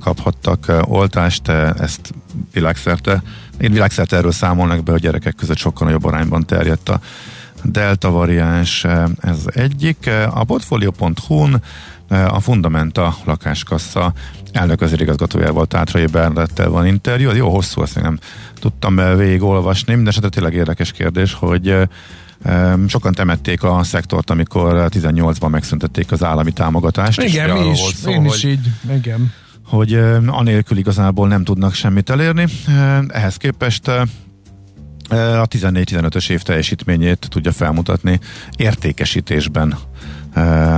[0.00, 2.14] kaphattak oltást, ezt
[2.52, 3.22] világszerte,
[3.58, 7.00] én világszerte erről számolnak be, hogy gyerekek között sokkal nagyobb arányban terjedt a
[7.64, 10.06] delta variáns, eh, ez az egyik.
[10.06, 11.62] Eh, A portfolio.hu-n
[12.08, 14.12] eh, a Fundamenta lakáskassa
[14.52, 18.18] elnök igazgatójával, Tátrai Bernettel van interjú, az jó hosszú, azt még nem
[18.60, 21.88] tudtam végigolvasni, de esetre tényleg érdekes kérdés, hogy
[22.86, 27.22] Sokan temették a szektort, amikor 18-ban megszüntették az állami támogatást.
[27.22, 29.32] Igen, mi is, szó, én is így, igen.
[29.66, 29.94] Hogy
[30.26, 32.44] anélkül igazából nem tudnak semmit elérni.
[32.66, 33.88] Eh, Ehhez képest
[35.08, 38.20] a 14-15-ös év teljesítményét tudja felmutatni
[38.56, 39.74] értékesítésben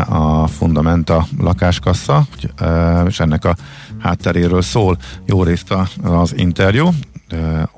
[0.09, 2.27] a Fundamenta lakáskassa,
[3.07, 3.57] és ennek a
[3.99, 4.97] hátteréről szól
[5.27, 6.89] jó részt az interjú,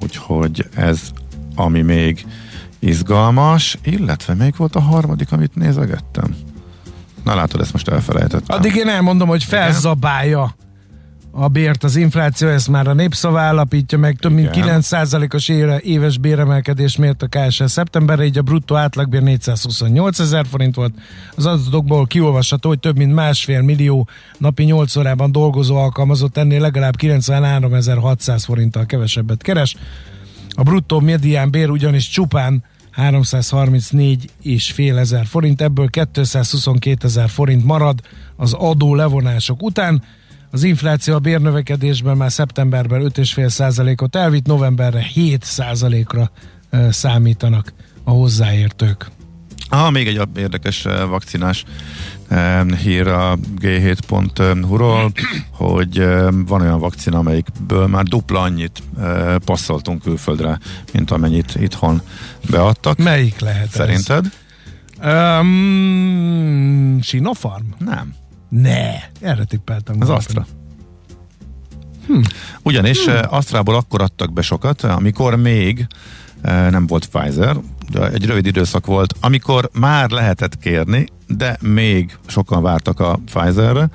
[0.01, 1.01] úgyhogy ez
[1.55, 2.27] ami még
[2.79, 6.37] izgalmas, illetve még volt a harmadik, amit nézegettem.
[7.25, 8.57] Na látod, ezt most elfelejtettem.
[8.59, 10.55] Addig én elmondom, hogy felzabálja
[11.31, 14.81] a bért az infláció, ezt már a népszava állapítja meg, több mint Igen.
[14.81, 20.75] 9%-os ére, éves béremelkedés mért a KSL szeptemberre, így a bruttó átlagbér 428 ezer forint
[20.75, 20.95] volt.
[21.37, 26.95] Az adatokból kiolvasható, hogy több mint másfél millió napi 8 órában dolgozó alkalmazott ennél legalább
[27.01, 29.77] 93.600 forinttal kevesebbet keres.
[30.51, 37.65] A bruttó medián bér ugyanis csupán 334 és fél ezer forint, ebből 222 ezer forint
[37.65, 38.01] marad
[38.37, 40.03] az adó levonások után.
[40.51, 46.31] Az infláció a bérnövekedésben már szeptemberben 5,5 százalékot elvitt, novemberre 7 százalékra
[46.71, 47.73] ö, számítanak
[48.05, 49.11] a hozzáértők.
[49.69, 51.65] Ah, még egy érdekes vakcinás
[52.83, 55.13] hír a G7.hu-ról,
[55.51, 56.05] hogy
[56.47, 58.83] van olyan vakcina, amelyikből már dupla annyit
[59.45, 60.59] passzoltunk külföldre,
[60.93, 62.03] mint amennyit itthon
[62.51, 62.99] beadtak.
[62.99, 64.33] Melyik lehet Szerinted?
[65.01, 65.41] ez?
[65.41, 67.65] Um, Sinopharm?
[67.79, 68.15] Nem.
[68.49, 69.97] Ne, erre tippeltem.
[70.01, 70.09] Az.
[70.09, 70.47] Astra.
[72.63, 73.11] Ugyanis hm.
[73.29, 75.87] Asztrából akkor adtak be sokat, amikor még
[76.43, 77.57] eh, nem volt Pfizer,
[77.91, 83.89] de egy rövid időszak volt, amikor már lehetett kérni, de még sokan vártak a Pfizerre.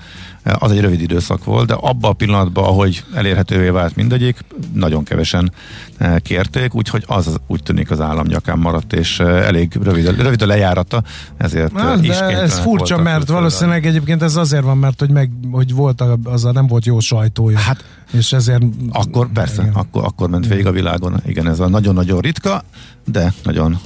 [0.43, 4.37] Eh, Az egy rövid időszak volt, de abban a pillanatban, ahogy elérhetővé vált mindegyik,
[4.73, 5.51] nagyon kevesen
[5.97, 10.41] eh, kérték, úgyhogy az úgy tűnik az állam nyakán maradt, és eh, elég rövid, rövid
[10.41, 11.03] a lejárata,
[11.37, 15.09] ezért eh, Na, is de ez furcsa, mert valószínűleg egyébként ez azért van, mert hogy,
[15.09, 17.57] meg, hogy volt a, az a nem volt jó sajtója.
[17.57, 18.63] Hát, és ezért...
[18.91, 19.73] Akkor persze, Igen.
[19.73, 21.21] akkor, akkor ment végig a világon.
[21.25, 22.63] Igen, ez a nagyon-nagyon ritka,
[23.05, 23.79] de nagyon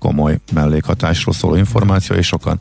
[0.00, 2.60] komoly mellékhatásról szóló információ, és sokan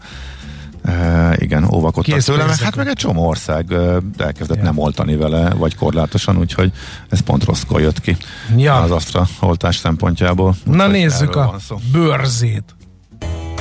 [0.83, 4.63] e, igen, óvakodtak Kész tőle, mert hát meg egy csomó ország e, elkezdett Ja.
[4.63, 6.71] nem oltani vele, vagy korlátosan, úgyhogy
[7.09, 8.17] ez pont rosszkor jött ki
[8.57, 8.75] Ja.
[8.75, 10.55] az Astra oltás szempontjából.
[10.63, 11.55] Na nézzük a
[11.91, 12.75] bőrzét.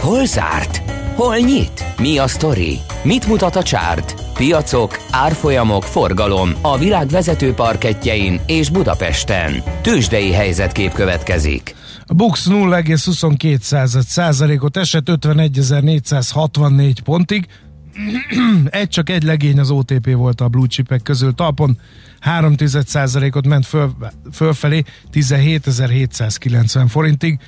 [0.00, 0.82] Hol zárt?
[1.14, 1.84] Hol nyit?
[1.98, 2.78] Mi a sztori?
[3.02, 4.14] Mit mutat a csárt?
[4.34, 9.62] Piacok, árfolyamok, forgalom a világ vezető parketjein és Budapesten.
[9.82, 11.74] Tősdei helyzetkép következik.
[12.10, 17.46] A Bux 0,22 század százalékot esett 51.464 pontig.
[18.70, 21.34] egy csak egy legény az OTP volt a blue chipek közül.
[21.34, 21.78] Talpon
[22.20, 22.54] 3
[22.86, 23.94] százalékot ment föl,
[24.32, 27.38] fölfelé 17.790 forintig.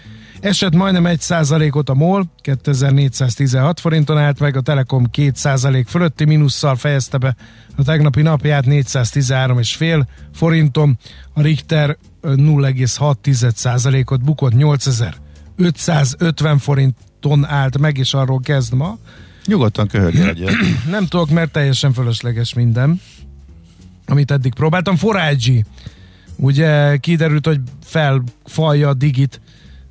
[0.41, 6.25] Esett majdnem 1 százalékot a MOL, 2416 forinton állt meg, a Telekom 2 százalék fölötti
[6.25, 7.37] mínusszal fejezte be
[7.77, 10.03] a tegnapi napját 413,5
[10.35, 10.99] forinton,
[11.33, 18.99] a Richter ö, 0,6 százalékot bukott 8550 forinton állt meg, és arról kezd ma.
[19.47, 20.55] Nyugodtan köhögj egyet.
[20.91, 23.01] Nem tudok, mert teljesen fölösleges minden,
[24.07, 24.97] amit eddig próbáltam.
[24.97, 25.65] Forágyi,
[26.37, 29.41] ugye kiderült, hogy felfalja a digit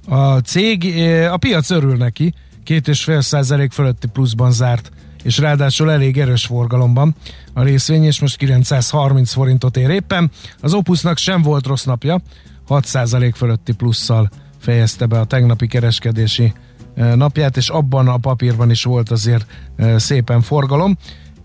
[0.10, 0.86] a cég,
[1.32, 4.92] a piac örül neki, két és fél százalék fölötti pluszban zárt,
[5.24, 7.16] és ráadásul elég erős forgalomban
[7.54, 10.32] a részvény, és most 930 forintot ér éppen.
[10.60, 12.22] Az Opusnak sem volt rossz napja,
[12.68, 16.54] 6 százalék fölötti plusszal fejezte be a tegnapi kereskedési
[16.96, 19.46] eh, napját, és abban a papírban is volt azért
[19.76, 20.98] eh, szépen forgalom,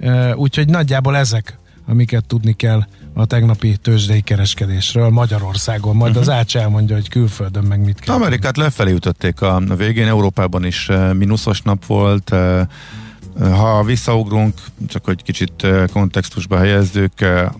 [0.04, 5.96] Eh, úgyhogy nagyjából ezek, amiket tudni kell a tegnapi tőzsdei kereskedésről Magyarországon.
[5.96, 6.28] Majd uh-huh.
[6.28, 8.14] az Ács elmondja, hogy külföldön meg mit kell.
[8.14, 12.66] Amerikát lefelé ütötték a végén, Európában is eh, mínuszos nap volt, eh,
[13.38, 14.54] Ha visszaugrunk,
[14.86, 17.12] csak hogy kicsit eh, kontextusba helyezzük,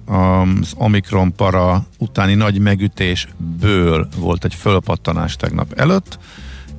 [0.07, 6.19] az Omikron para utáni nagy megütésből volt egy fölpattanás tegnap előtt,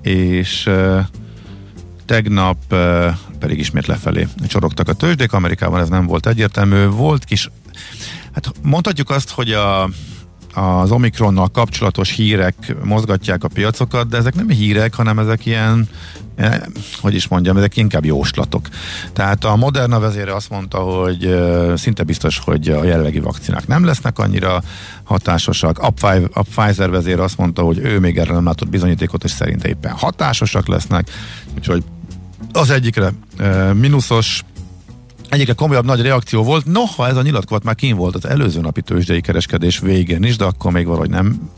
[0.01, 0.69] és
[2.05, 2.57] tegnap
[3.39, 7.49] pedig ismét lefelé csorogtak a tőzsdék, Amerikában ez nem volt egyértelmű, volt kis,
[8.35, 9.89] hát mondhatjuk azt, hogy a
[10.55, 15.89] az Omikronnal kapcsolatos hírek mozgatják a piacokat, de ezek nem hírek, hanem ezek ilyen
[16.35, 16.61] eh,
[17.01, 18.67] hogy is mondjam, ezek inkább jóslatok.
[19.13, 23.85] Tehát a Moderna vezére azt mondta, hogy eh, szinte biztos, hogy a jelenlegi vakcinák nem
[23.85, 24.61] lesznek annyira
[25.03, 25.79] hatásosak.
[26.33, 29.91] A Pfizer vezére azt mondta, hogy ő még erre nem látott bizonyítékot, és szerinte éppen
[29.91, 31.09] hatásosak lesznek.
[31.55, 31.83] Úgyhogy
[32.51, 34.43] az egyikre e, mínuszos
[35.35, 38.81] Egyikre komolyabb nagy reakció volt, noha ez a nyilatkozat már kín volt az előző napi
[38.81, 41.49] tőzsdei kereskedés végén is, de akkor még valahogy nem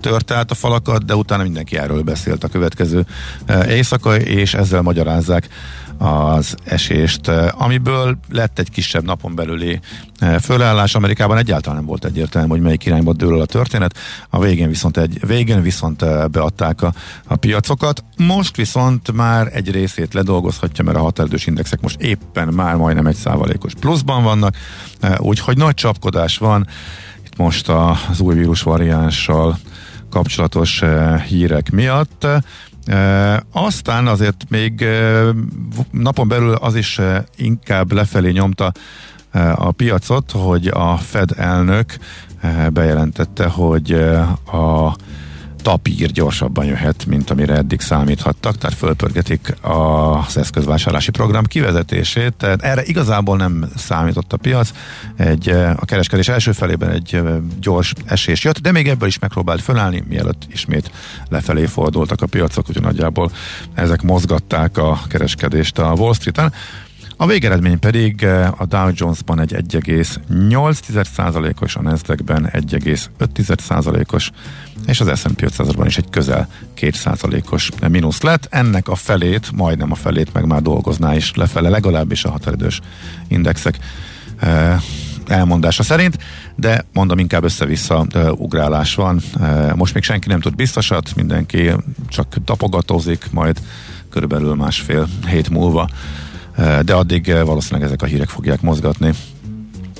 [0.00, 3.06] tört át a falakat, de utána mindenki erről beszélt a következő
[3.46, 5.48] eh, éjszaka, és ezzel magyarázzák
[5.98, 9.80] az esést, amiből lett egy kisebb napon belüli
[10.18, 10.94] eh, fölállás.
[10.94, 13.98] Amerikában egyáltalán nem volt egyértelmű, hogy melyik irányba dől a történet.
[14.30, 16.92] A végén viszont, egy, végén viszont eh, beadták a,
[17.26, 18.04] a piacokat.
[18.16, 23.16] Most viszont már egy részét ledolgozhatja, mert a határidős indexek most éppen már majdnem egy
[23.16, 24.56] százalékos pluszban vannak,
[25.00, 26.66] eh, úgyhogy nagy csapkodás van
[27.24, 29.58] itt most az új vírus variánssal
[30.10, 30.82] kapcsolatos
[31.26, 32.26] hírek miatt.
[32.88, 35.22] E, aztán azért még e,
[35.90, 38.72] napon belül az is e, inkább lefelé nyomta
[39.30, 41.96] e, a piacot, hogy a Fed elnök
[42.40, 44.20] e, bejelentette, hogy e,
[44.58, 44.96] a
[45.68, 52.32] tapír gyorsabban jöhet, mint amire eddig számíthattak, tehát fölpörgetik az eszközvásárlási program kivezetését.
[52.32, 54.70] Tehát erre igazából nem számított a piac.
[55.16, 57.22] Egy, a kereskedés első felében egy
[57.60, 60.90] gyors esés jött, de még ebből is megpróbált fölállni, mielőtt ismét
[61.28, 63.30] lefelé fordultak a piacok, úgyhogy nagyjából
[63.74, 66.52] ezek mozgatták a kereskedést a Wall Street-en.
[67.20, 68.24] A végeredmény pedig
[68.56, 74.30] a Dow Jones-ban egy 1,8%-os, a Nasdaq-ben 1,5%-os
[74.86, 78.46] és az S&P 500-ban is egy közel 2%-os mínusz lett.
[78.50, 82.80] Ennek a felét, majdnem a felét meg már dolgozná is lefele, legalábbis a határidős
[83.28, 83.78] indexek
[84.36, 84.80] eh,
[85.26, 86.18] elmondása szerint,
[86.56, 89.20] de mondom, inkább össze-vissza eh, ugrálás van.
[89.40, 91.70] Eh, most még senki nem tud biztosat, mindenki
[92.08, 93.60] csak tapogatózik, majd
[94.10, 95.88] körülbelül másfél hét múlva,
[96.84, 99.14] de addig valószínűleg ezek a hírek fogják mozgatni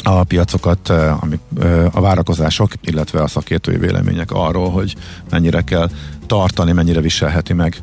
[0.02, 4.94] a piacokat, eh, amik, eh, a várakozások, illetve a szakértői vélemények arról, hogy
[5.30, 5.90] mennyire kell
[6.26, 7.76] tartani, mennyire viselheti meg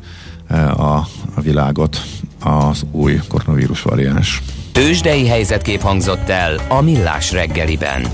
[0.46, 2.02] eh, a, a világot
[2.40, 4.42] az új koronavírus variáns.
[4.72, 8.06] Tőzsdei helyzetkép hangzott el a Millás reggeliben.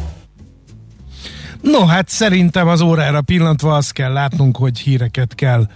[1.60, 5.66] No, hát szerintem az órára pillantva azt kell látnunk, hogy híreket kell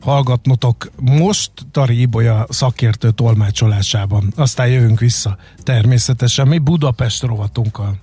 [0.00, 4.32] hallgatnotok most Tari Ibolya szakértő tolmácsolásában.
[4.36, 7.96] Aztán jövünk vissza természetesen mi Budapest rovatunkkal.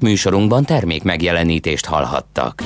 [0.00, 2.62] Műsorunkban termék megjelenítést hallhattak.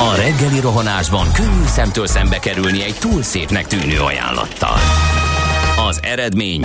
[0.00, 4.76] A reggeli rohanásban könnyű szemtől szembe kerülni egy túl szépnek tűnő ajánlattal.
[5.88, 6.64] Az eredmény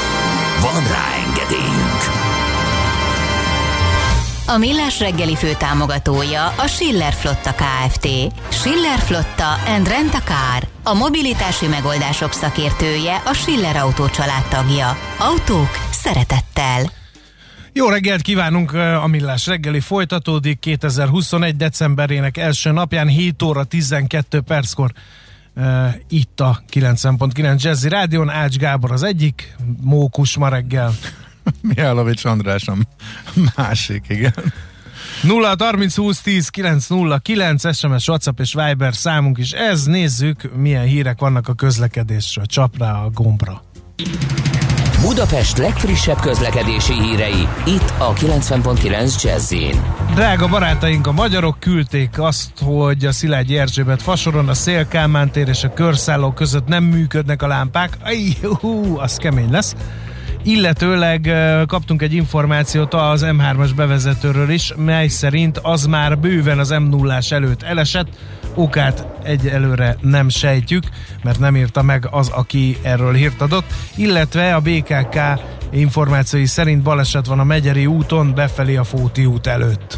[0.61, 2.01] Van rá engedélyünk!
[4.47, 8.07] A Millás reggeli fő támogatója a Schiller Flotta KFT.
[8.49, 10.67] Schiller Flotta and Rent a Car.
[10.83, 14.05] A mobilitási megoldások szakértője a Schiller Autó
[14.49, 14.97] tagja.
[15.19, 16.91] Autók szeretettel.
[17.73, 21.55] Jó reggelt kívánunk, a Millás reggeli folytatódik 2021.
[21.55, 24.91] decemberének első napján 7 óra 12 perckor
[25.55, 30.93] Uh, itt a 90.9 Jazzy Rádion, Ács Gábor az egyik, Mókus ma reggel.
[31.75, 32.75] Mihálovics András a
[33.55, 34.33] másik, igen.
[35.23, 39.85] 0 30 20 10 9 0 9 SMS, WhatsApp és Viber számunk is ez.
[39.85, 42.45] Nézzük, milyen hírek vannak a közlekedésről.
[42.45, 43.61] Csap rá a gombra.
[45.01, 49.53] Budapest legfrissebb közlekedési hírei, itt a 90.9 jazz
[50.13, 55.63] Drága barátaink, a magyarok küldték azt, hogy a Szilágyi Erzsébet fasoron a Szélkálmán tér és
[55.63, 57.97] a körszálló között nem működnek a lámpák.
[58.03, 59.75] Aj, hú, az kemény lesz.
[60.43, 61.31] Illetőleg
[61.67, 67.19] kaptunk egy információt az M3-as bevezetőről is, mely szerint az már bőven az m 0
[67.29, 68.07] előtt elesett,
[68.55, 70.83] okát egyelőre nem sejtjük,
[71.23, 75.19] mert nem írta meg az, aki erről hírt adott, illetve a BKK
[75.71, 79.97] információi szerint baleset van a Megyeri úton befelé a Fóti út előtt.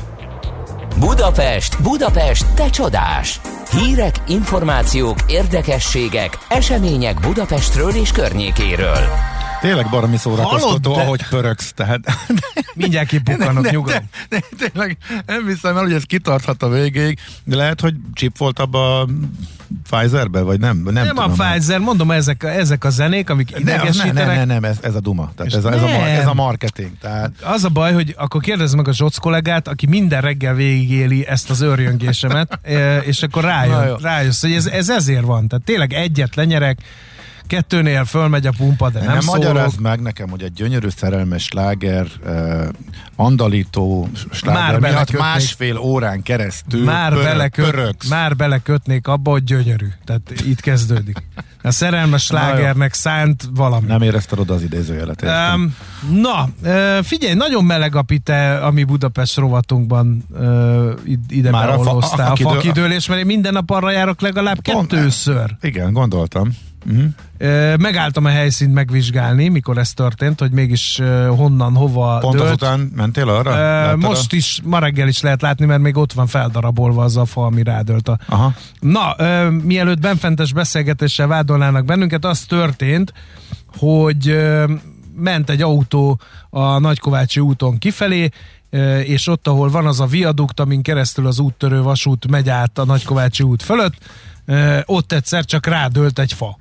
[1.00, 3.39] Budapest, Budapest, te csodás!
[3.72, 9.33] Hírek, információk, érdekességek, események Budapestről és környékéről.
[9.63, 11.99] Tényleg baromi szórakoztató, Hallod, ahogy pöröksz, tehát...
[12.76, 13.93] Mindjárt kipukkanok, nyugodj.
[13.93, 18.38] De, de, tényleg nem hiszem el, hogy ez kitarthat a végéig, de lehet, hogy chip
[18.38, 19.08] volt abba a
[19.89, 20.78] Pfizerbe, vagy nem?
[20.78, 21.32] Nem, Nem tudom.
[21.32, 24.36] a Pfizer, mondom, ezek a, ezek a zenék, amik Nem, nem, idegesítenek.
[24.36, 25.32] nem, nem, ez, ez a duma.
[25.36, 26.02] Tehát ez a, ez, a, nem.
[26.02, 26.91] ez a marketing.
[27.02, 31.28] Tehát Az a baj, hogy akkor kérdezz meg a Zsoc kollégát, aki minden reggel végigéli
[31.28, 35.47] ezt az őrjöngésemet, e, és akkor rájön, rájössz, hogy ez, ez ezért van.
[35.47, 36.80] Tehát tényleg egyet lenyerek,
[37.54, 39.38] kettőnél fölmegy a pumpa, de nem, nem, szólok.
[39.44, 42.63] magyarázd meg nekem, hogy egy gyönyörű szerelmes sláger, uh,
[43.16, 45.22] andalító Már sláger miatt belekötnék.
[45.22, 48.10] másfél órán keresztül Már, pörög, beleköt, pörögsz.
[48.10, 49.88] már belekötnék abba, hogy gyönyörű.
[50.06, 51.24] Tehát itt kezdődik.
[51.63, 53.88] A szerelmes slágernek szánt valami.
[53.88, 55.22] Nem érezted oda az idézőjelet.
[55.54, 55.76] Um,
[56.22, 56.50] na,
[57.02, 60.92] figyelj, nagyon meleg a pite, ami Budapest rovatunkban uh,
[61.30, 64.60] ide Már a fa- a A, fakidő- fakidőlés, mert én minden nap arra járok legalább
[64.62, 65.56] Pont- kettőször.
[65.62, 66.50] Igen, gondoltam.
[66.86, 67.04] Uh-huh.
[67.39, 72.48] Uh, megálltam a helyszínt megvizsgálni, mikor ez történt, hogy mégis honnan, hova Pont dőlt.
[72.48, 73.56] azután mentél arra?
[73.56, 77.26] Láttad most is, ma reggel is lehet látni, mert még ott van feldarabolva az a
[77.26, 78.34] fa, ami rádölt a, A...
[78.34, 78.54] Aha.
[78.80, 79.15] Na,
[79.50, 83.13] mielőtt benfentes beszélgetéssel vádolnának bennünket, az történt,
[83.78, 84.38] hogy
[85.15, 86.19] ment egy autó
[86.50, 88.30] a Nagykovácsi úton kifelé,
[89.04, 92.86] és ott, ahol van az a viadukt, amin keresztül az úttörő vasút megy át a
[92.86, 93.93] Nagykovácsi út fölött,
[94.86, 96.58] ott egyszer csak rádölt egy fa.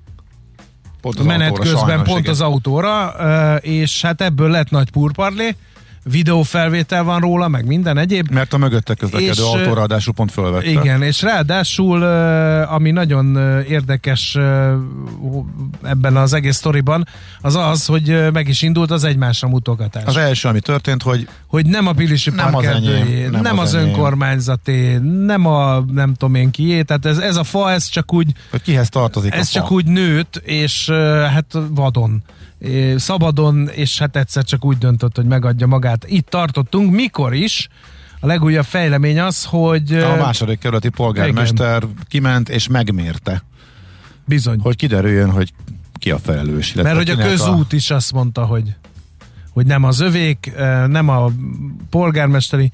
[1.02, 2.30] Pont az Menet autóra, közben pont igen.
[2.30, 3.14] az autóra,
[3.60, 5.56] és hát ebből lett nagy purparlé,
[6.04, 8.30] videófelvétel van róla, meg minden egyéb.
[8.30, 10.70] Mert a mögötte közlekedő És, autóra ráadásul pont fölvette.
[10.70, 12.02] Igen, és ráadásul,
[12.62, 13.36] ami nagyon
[13.68, 14.38] érdekes
[15.82, 17.06] ebben az egész sztoriban,
[17.40, 20.04] az az, hogy meg is indult az egymásra mutogatás.
[20.04, 23.74] Az első, ami történt, hogy hogy nem a Pilisi Nem az enyém, nem nem, az
[23.74, 28.12] az, önkormányzaté, nem a nem tudom én kié, tehát ez, ez a fa, ez csak
[28.12, 29.50] úgy, hogy kihez tartozik ez a fa.
[29.52, 30.90] csak úgy nőtt, és
[31.32, 32.22] hát vadon,
[32.96, 36.04] szabadon, és hát egyszer csak úgy döntött, hogy megadja magát.
[36.08, 37.68] Itt tartottunk, mikor is,
[38.20, 43.42] a legújabb fejlemény az, hogy A második kerületi polgármester kiment és megmérte,
[44.24, 44.58] bizony.
[44.58, 45.52] hogy kiderüljön, hogy
[45.94, 46.72] ki a felelős.
[46.72, 48.74] Mert hogy a közút is azt mondta, hogy,
[49.50, 50.52] hogy nem az övék,
[50.86, 51.30] nem a
[51.90, 52.72] polgármesteri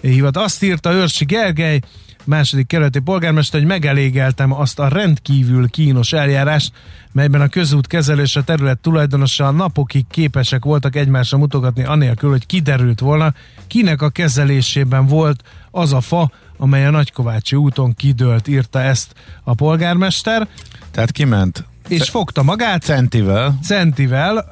[0.00, 0.36] hivat.
[0.36, 1.80] Azt írta Őrsi Gergely,
[2.30, 6.72] második kerületi polgármester, hogy megelégeltem azt a rendkívül kínos eljárást,
[7.12, 13.34] melyben a közút kezelése terület tulajdonosa napokig képesek voltak egymásra mutogatni, anélkül, hogy kiderült volna,
[13.66, 19.54] kinek a kezelésében volt az a fa, amely a Nagykovácsi úton kidőlt, írta ezt a
[19.54, 20.48] polgármester,
[20.90, 24.44] Tehát kiment és fogta magát, centivel, centivel,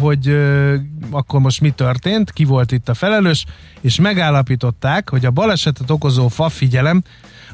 [0.00, 0.36] hogy
[1.10, 3.44] akkor most mi történt, ki volt itt a felelős,
[3.80, 7.02] és megállapították, hogy a balesetet okozó fa figyelem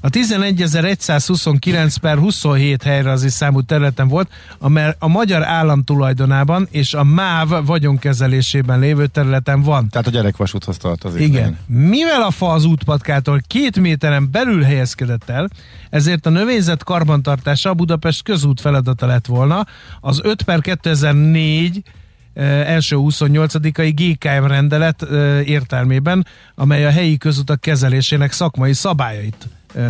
[0.00, 7.04] a 11.129 per 27 helyreazi számú területen volt, amely a magyar állam tulajdonában és a
[7.04, 9.88] MÁV vagyonkezelésében lévő területen van.
[9.88, 11.20] tehát a gyerekvasúthoz tartozik.
[11.20, 11.58] Igen.
[11.66, 15.48] Mivel a fa az útpatkától két méteren belül helyezkedett el,
[15.90, 19.66] ezért a növényzet karbantartása a Budapest közút feladata lett volna.
[20.00, 21.82] Az 5 per 2004
[22.34, 29.48] eh, első 28-ai GKM rendelet eh, értelmében, amely a helyi közutak kezelésének szakmai szabályait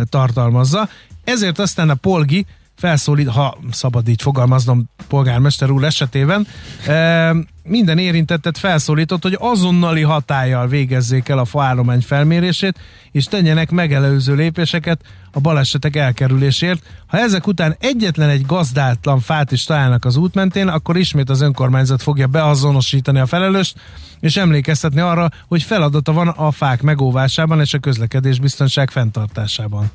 [0.09, 0.89] tartalmazza.
[1.23, 2.45] Ezért aztán a Polgi
[2.81, 6.47] felszólít, ha szabad így fogalmaznom polgármester úr esetében,
[6.87, 12.79] e, minden érintettet felszólított, hogy azonnali hatállyal végezzék el a faállomány felmérését,
[13.11, 16.83] és tegyenek megelőző lépéseket a balesetek elkerülésért.
[17.07, 21.41] Ha ezek után egyetlen egy gazdátlan fát is találnak az út mentén, akkor ismét az
[21.41, 23.75] önkormányzat fogja beazonosítani a felelőst,
[24.19, 29.91] és emlékeztetni arra, hogy feladata van a fák megóvásában és a közlekedés biztonság fenntartásában.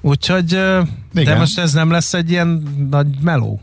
[0.00, 0.82] Úgyhogy, ö,
[1.12, 1.38] de Igen.
[1.38, 3.60] most ez nem lesz egy ilyen nagy meló.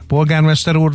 [0.00, 0.94] A polgármester úr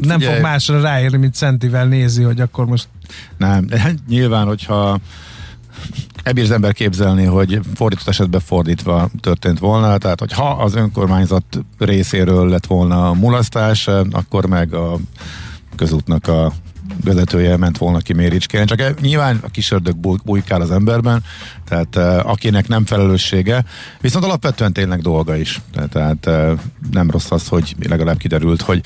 [0.00, 0.34] nem figyelj.
[0.34, 2.88] fog másra ráérni, mint Centivel nézi, hogy akkor most
[3.36, 4.98] Nem, de nyilván, hogyha
[6.22, 11.44] ebből az ember képzelni, hogy fordított esetben fordítva történt volna, tehát hogy ha az önkormányzat
[11.78, 14.98] részéről lett volna a mulasztás, akkor meg a
[15.76, 16.52] közútnak a
[17.04, 21.22] vezetője ment volna ki Méricskén, csak nyilván a kis ördög buj- bujkál az emberben,
[21.68, 23.64] tehát e, akinek nem felelőssége,
[24.00, 25.60] viszont alapvetően tényleg dolga is.
[25.72, 26.54] Tehát, tehát e,
[26.90, 28.80] nem rossz az, hogy legalább kiderült, hogy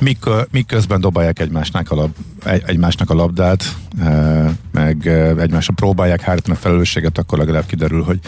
[0.00, 0.18] mik,
[0.50, 3.76] mik közben dobálják egymásnak a, lab, egy, egymásnak a labdát,
[4.72, 5.06] meg
[5.38, 8.18] egymásra próbálják hárítani a felelősséget, akkor legalább kiderül, hogy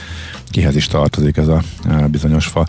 [0.50, 1.62] kihez is tartozik ez a
[2.10, 2.66] bizonyos fa.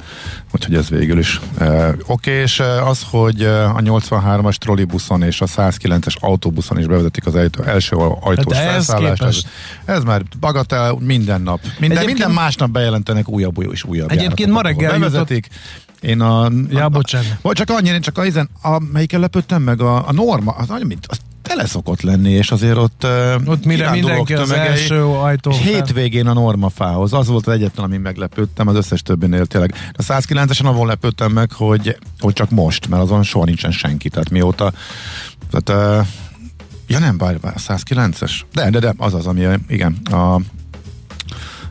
[0.52, 1.39] Úgyhogy ez végül is.
[1.58, 7.26] E, Oké, okay, és az, hogy a 83-as trollibuszon és a 109-es autóbuszon is bevezetik
[7.26, 9.24] az ajtó, első ajtós Hát felszállást.
[9.24, 9.41] Ez,
[9.86, 11.60] ez már bagatel minden nap.
[11.62, 15.47] Minden, Egyébként- minden másnap bejelentenek újabb és újabb Egyébként ma reggel bevezetik.
[16.02, 16.52] Én a...
[16.70, 17.38] Ja, a, bocsánat.
[17.41, 20.68] Vagy csak annyira, én csak a, izen, a melyiken lepődtem meg, a, a norma, az,
[20.84, 21.18] mint, az
[21.50, 23.08] tele szokott lenni, és azért ott,
[23.45, 24.68] Ott mire mindenki az tömegei.
[24.68, 29.74] első ajtó hétvégén a normafához, az volt az egyetlen, ami meglepődtem, az összes többinél tényleg.
[29.93, 34.30] A 109-esen avon lepődtem meg, hogy, hogy csak most, mert azon soha nincsen senki, tehát
[34.30, 34.74] mióta,
[35.52, 36.06] tehát
[36.88, 40.39] ja nem, bár, bár a 109-es, de, de, de, az az, ami, igen, a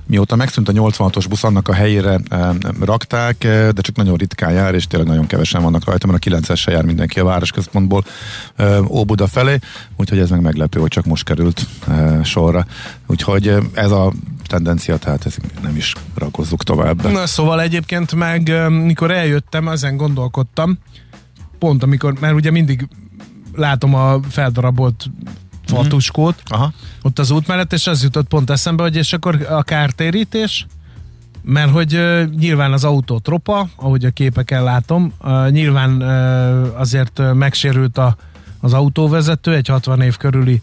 [0.08, 4.52] mióta megszűnt a 86-os busz, annak a helyére e, rakták, e, de csak nagyon ritkán
[4.52, 8.04] jár, és tényleg nagyon kevesen vannak rajta, mert a 9-es se jár mindenki a városközpontból
[8.56, 9.58] e, Óbuda felé,
[9.96, 11.66] úgyhogy ez meg meglepő, hogy csak most került
[12.24, 12.66] sorra.
[13.06, 14.12] Úgyhogy ez a
[14.46, 17.10] tendencia, tehát ezt nem is rakozzuk tovább.
[17.10, 20.78] Na szóval egyébként meg, mikor eljöttem, ezen gondolkodtam,
[21.58, 22.88] pont amikor, mert ugye mindig
[23.54, 25.10] látom a feldarabolt
[25.68, 26.72] fatuskót, Aha.
[27.02, 30.66] ott az út mellett, és az jutott pont eszembe, hogy és akkor a kártérítés,
[31.42, 37.18] mert hogy uh, nyilván az autó tropa, ahogy a képeken látom, uh, nyilván uh, azért
[37.18, 38.16] uh, megsérült a,
[38.60, 40.60] az autóvezető, egy 60 év körüli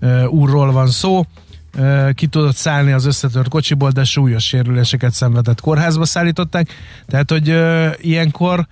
[0.00, 1.24] uh, úrról van szó,
[1.78, 6.68] uh, ki tudott szállni az összetört kocsiból, de súlyos sérüléseket szenvedett kórházba szállították,
[7.06, 8.66] tehát hogy uh, ilyenkor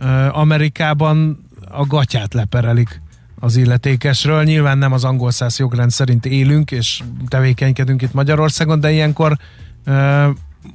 [0.00, 3.02] uh, Amerikában a gatyát leperelik
[3.44, 4.42] az illetékesről.
[4.44, 9.36] Nyilván nem az angol száz jogrend szerint élünk és tevékenykedünk itt Magyarországon, de ilyenkor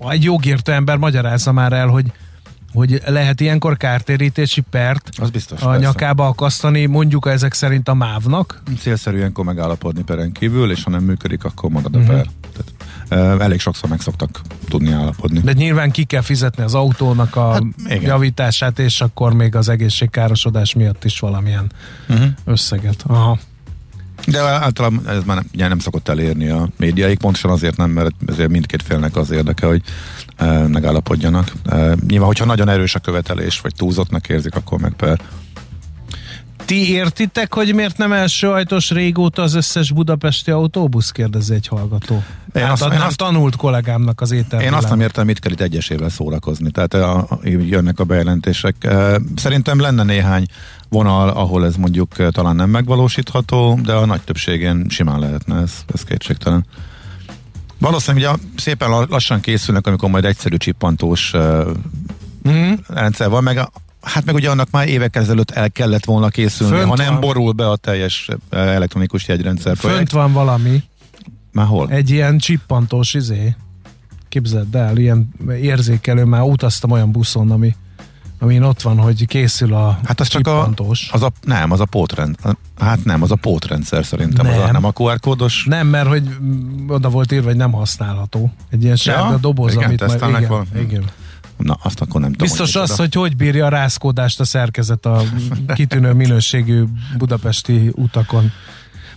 [0.10, 2.12] egy jogértő ember magyarázza már el, hogy
[2.74, 5.86] hogy lehet ilyenkor kártérítési pert Az biztos, a persze.
[5.86, 8.62] nyakába akasztani, mondjuk ezek szerint a mávnak.
[8.80, 12.08] Célszerű ilyenkor megállapodni peren kívül, és ha nem működik, akkor marad a Mhm.
[12.08, 12.26] per.
[12.52, 12.99] Tehát, e,
[13.40, 15.40] elég sokszor meg szoktak tudni állapodni.
[15.40, 18.02] De nyilván ki kell fizetni az autónak a Hát, igen.
[18.02, 21.72] javítását, és akkor még az egészségkárosodás miatt is valamilyen
[22.10, 22.28] Uh-huh.
[22.46, 23.04] összeget.
[23.08, 23.38] Aha.
[24.28, 28.50] De általában ez már nem, nem szokott elérni a médiaik, pontosan azért nem, mert ezért
[28.50, 29.82] mindkét félnek az érdeke, hogy
[30.36, 31.52] e, megállapodjanak.
[31.66, 35.20] E, nyilván, hogyha nagyon erős a követelés, vagy túlzottnak érzik, akkor meg per.
[36.70, 42.24] Ti értitek, hogy miért nem első ajtós régóta az összes budapesti autóbusz, kérdezi egy hallgató.
[42.54, 44.62] Én hát azt- én nem azt- tanult kollégámnak az étel.
[44.62, 46.72] Én azt nem értem, mit kell itt egyesével szórakozni.
[46.72, 48.76] Tehát a, a, jönnek a bejelentések.
[48.84, 50.46] E, Szerintem lenne néhány
[50.90, 55.72] vonal, ahol ez mondjuk e, talán nem megvalósítható, de a nagy többségén simán lehetne, ez,
[55.94, 56.66] ez kétségtelen.
[57.80, 61.34] Valószínűleg ugye szépen la- lassan készülnek, amikor majd egyszerű csippantós
[62.50, 62.72] Mm.
[62.88, 63.72] rendszer van, meg a,
[64.02, 67.20] hát meg ugye annak már évek ezelőtt el kellett volna készülni, Fönt ha nem van.
[67.20, 70.12] borul be a teljes e, elektronikus jegyrendszer Fönt projekt.
[70.12, 70.84] van valami,
[71.52, 71.90] Már hol?
[71.90, 73.56] egy ilyen csippantós izé.
[74.30, 75.30] Képzeld el, ilyen
[75.62, 77.76] érzékelő, már utaztam olyan buszon, ami,
[78.40, 80.70] amin ott van, hogy készül a Hát az csak a,
[81.12, 82.36] az a, nem, az a pótrend,
[82.80, 84.56] hát nem, az a pótrendszer szerintem, nem.
[84.62, 84.86] Az a, Nem.
[84.86, 85.66] a QR kódos.
[85.68, 86.30] Nem, mert hogy
[86.88, 88.52] oda volt írva, hogy nem használható.
[88.70, 90.24] Egy ilyen sárga doboz, igen, amit majd...
[90.38, 90.68] Igen, valami?
[90.80, 91.04] igen.
[91.60, 92.48] Na, azt akkor nem tudom.
[92.48, 95.22] Biztos hogy az, hogy hogy bírja a rázkódást a szerkezet a
[95.74, 96.84] kitűnő minőségű
[97.18, 98.52] budapesti utakon.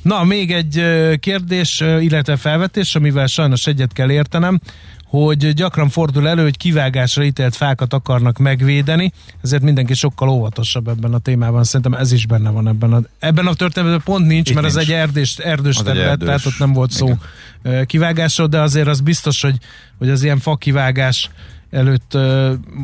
[0.03, 0.83] Na, még egy
[1.21, 4.61] kérdés, illetve felvetés, amivel sajnos egyet kell értenem,
[5.07, 9.13] hogy gyakran fordul elő, hogy kivágásra ítélt fákat akarnak megvédeni,
[9.43, 11.65] ezért mindenki sokkal óvatosabb ebben a témában.
[11.65, 14.75] Szerintem ez is benne van ebben a, ebben a történetben pont nincs, Itt mert ez
[14.75, 14.89] nincs.
[14.89, 16.27] egy erdős, erdős Az egy terület, erdős.
[16.27, 17.17] tehát ott nem volt szó
[17.65, 17.87] Igen.
[17.87, 19.57] kivágásról, de azért az biztos, hogy,
[19.99, 21.31] hogy az ilyen fakivágás
[21.73, 22.19] előtt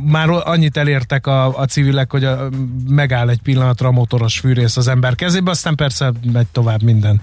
[0.05, 2.49] már annyit elértek a, a civilek, hogy a,
[2.89, 7.21] megáll egy pillanatra a motoros fűrész az ember kezébe, aztán persze megy tovább minden.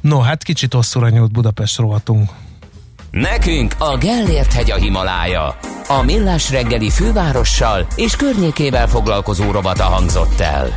[0.00, 2.30] No, hát kicsit hosszúra nyúlt Budapest rovatunk.
[3.10, 5.56] Nekünk a Gellért hegy a Himalája.
[5.88, 10.74] A Millás reggeli fővárossal és környékével foglalkozó rovata hangzott el.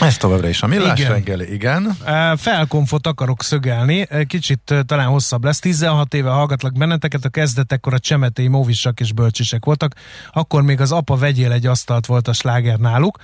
[0.00, 1.12] Ez továbbra is a millás Igen.
[1.12, 1.96] reggeli, igen.
[2.36, 5.58] Felkonfot akarok szögelni, kicsit talán hosszabb lesz.
[5.58, 9.94] 16 éve hallgatlak benneteket, a kezdetekkor a csemetei móvisak és bölcsisek voltak.
[10.32, 13.18] Akkor még az apa vegyél egy asztalt volt a sláger náluk.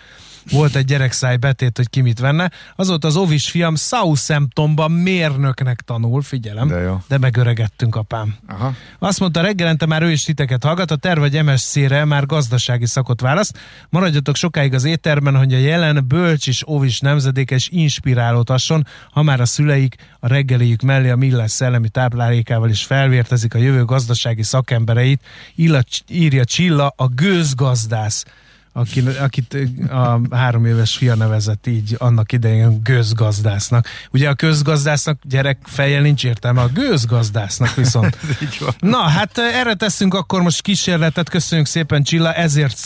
[0.51, 2.51] Volt egy gyerekszáj betét, hogy ki mit venne.
[2.76, 6.68] Azóta az ovis fiam Southamptonban mérnöknek tanul, figyelem.
[6.68, 7.03] De jó.
[7.09, 8.34] De megöregettünk, apám.
[8.49, 8.74] Aha.
[8.99, 13.20] Azt mondta reggelente már ő is titeket hallgat, a terv egy MSC-re már gazdasági szakot
[13.20, 13.59] választ.
[13.88, 19.41] Maradjatok sokáig az étterben, hogy a jelen bölcsi kis óvis nemzedéke is inspirálódhasson, ha már
[19.41, 25.22] a szüleik a reggeliük mellé a millás szellemi táplálékával is felvértezik a jövő gazdasági szakembereit,
[25.55, 28.24] illa, írja Csilla, a gőzgazdász
[28.73, 29.57] aki, akit
[29.89, 33.87] a három éves fia nevezett így annak idején gőzgazdásznak.
[34.12, 38.18] Ugye a közgazdásznak gyerek fejjel nincs értelme, a gőzgazdásznak viszont.
[38.79, 42.79] Na, hát erre teszünk akkor most kísérletet, köszönjük szépen Csilla, ezért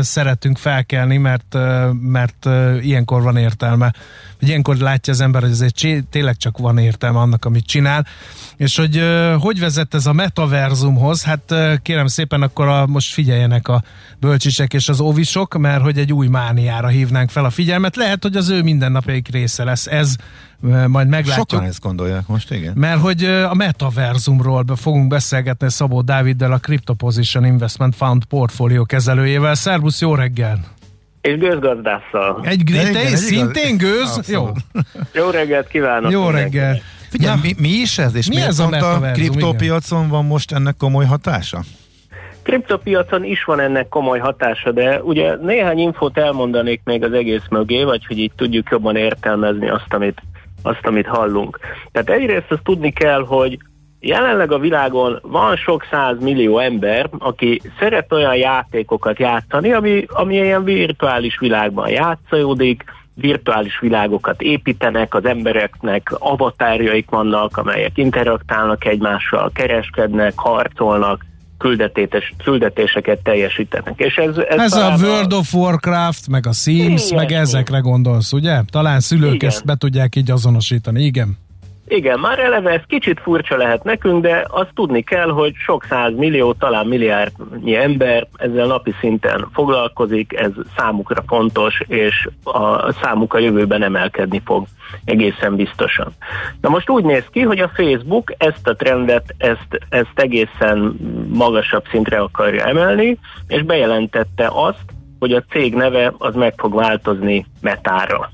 [0.00, 1.56] szeretünk felkelni, mert,
[1.92, 2.48] mert
[2.80, 3.92] ilyenkor van értelme.
[4.46, 8.06] Ilyenkor látja az ember, hogy azért tényleg csak van értelme annak, amit csinál.
[8.56, 9.02] És hogy
[9.38, 11.22] hogy vezet ez a metaverzumhoz?
[11.22, 13.82] Hát kérem szépen, akkor a, most figyeljenek a
[14.20, 17.96] bölcsisek és az óvisok, mert hogy egy új mániára hívnánk fel a figyelmet.
[17.96, 19.86] Lehet, hogy az ő mindennapjaik része lesz.
[19.86, 20.16] Ez
[20.86, 21.50] majd meglátjuk.
[21.50, 22.72] Sokan ezt gondolják most, igen.
[22.76, 29.54] Mert hogy a metaverzumról fogunk beszélgetni Szabó Dáviddel, a Crypto Position Investment Fund portfólió kezelőjével.
[29.54, 30.64] Szervusz, jó reggel!
[31.22, 32.40] És gőzgazdásszal.
[32.44, 32.62] Egy,
[32.92, 34.28] te is szintén gőz?
[34.28, 34.48] Jó.
[35.14, 36.10] Jó reggelt kívánok!
[36.10, 36.80] Jó reggel!
[37.08, 38.14] Figyelj, mi, mi is ez?
[38.14, 41.60] És mi miért ez a pont a metaverzum, kriptopiacon van most ennek komoly hatása?
[42.42, 47.84] Kriptopiacon is van ennek komoly hatása, de ugye néhány infót elmondanék még az egész mögé,
[47.84, 50.22] vagy hogy így tudjuk jobban értelmezni azt, amit,
[50.62, 51.58] azt, amit hallunk.
[51.92, 53.58] Tehát egyrészt azt tudni kell, hogy
[54.02, 60.34] jelenleg a világon van sok száz millió ember, aki szeret olyan játékokat játszani, ami, ami
[60.34, 62.84] ilyen virtuális világban játszódik,
[63.14, 71.24] virtuális világokat építenek, az embereknek avatárjaik vannak, amelyek interaktálnak egymással, kereskednek, harcolnak,
[71.58, 73.94] küldetétes, küldetéseket teljesítenek.
[73.96, 78.32] És ez, ez, ez a World of Warcraft, meg a Sims, igen, meg ezekre gondolsz,
[78.32, 78.60] ugye?
[78.70, 79.48] Talán szülők igen.
[79.48, 81.38] ezt be tudják így azonosítani, igen.
[81.86, 86.12] Igen, már eleve ez kicsit furcsa lehet nekünk, de azt tudni kell, hogy sok száz
[86.16, 93.38] millió, talán milliárdnyi ember ezzel napi szinten foglalkozik, ez számukra fontos, és a számuk a
[93.38, 94.66] jövőben emelkedni fog
[95.04, 96.12] egészen biztosan.
[96.60, 100.96] Na most úgy néz ki, hogy a Facebook ezt a trendet, ezt, ezt egészen
[101.28, 104.84] magasabb szintre akarja emelni, és bejelentette azt,
[105.18, 108.30] hogy a cég neve az meg fog változni metára.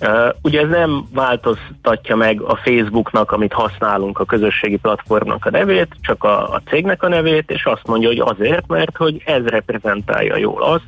[0.00, 5.88] Uh, ugye ez nem változtatja meg a Facebooknak, amit használunk, a közösségi platformnak a nevét,
[6.00, 10.36] csak a, a cégnek a nevét, és azt mondja, hogy azért, mert hogy ez reprezentálja
[10.36, 10.84] jól azt,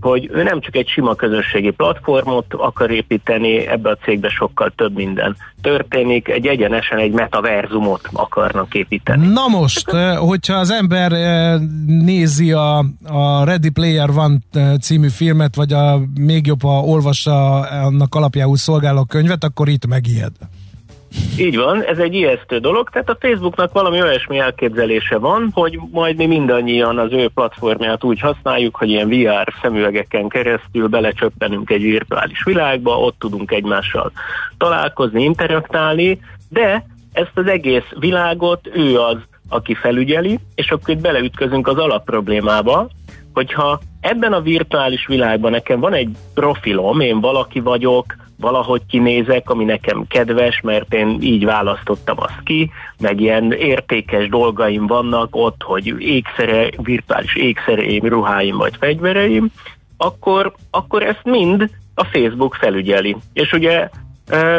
[0.00, 4.94] hogy ő nem csak egy sima közösségi platformot akar építeni, ebbe a cégbe sokkal több
[4.94, 9.26] minden történik, egy egyenesen egy metaverzumot akarnak építeni.
[9.26, 11.10] Na most, hogyha az ember
[11.86, 14.38] nézi a, a Ready Player One
[14.80, 20.32] című filmet, vagy a még jobb, ha olvassa annak alapjául szolgáló könyvet, akkor itt megijed.
[21.38, 26.16] Így van, ez egy ijesztő dolog, tehát a Facebooknak valami olyasmi elképzelése van, hogy majd
[26.16, 32.44] mi mindannyian az ő platformját úgy használjuk, hogy ilyen VR szemüvegeken keresztül belecsöppenünk egy virtuális
[32.44, 34.12] világba, ott tudunk egymással
[34.58, 39.16] találkozni, interaktálni, de ezt az egész világot ő az,
[39.48, 42.88] aki felügyeli, és akkor itt beleütközünk az alapproblémába,
[43.32, 49.64] hogyha ebben a virtuális világban nekem van egy profilom, én valaki vagyok, valahogy kinézek, ami
[49.64, 55.94] nekem kedves, mert én így választottam azt ki, meg ilyen értékes dolgaim vannak ott, hogy
[55.98, 59.50] ékszere, virtuális ékszereim, ruháim vagy fegyvereim,
[59.96, 63.16] akkor, akkor ezt mind a Facebook felügyeli.
[63.32, 63.88] És ugye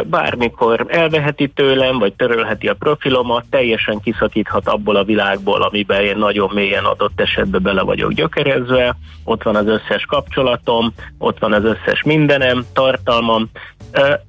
[0.06, 6.50] bármikor elveheti tőlem, vagy törölheti a profilomat, teljesen kiszakíthat abból a világból, amiben én nagyon
[6.54, 12.04] mélyen adott esetben bele vagyok gyökerezve, ott van az összes kapcsolatom, ott van az összes
[12.04, 13.50] mindenem, tartalmam,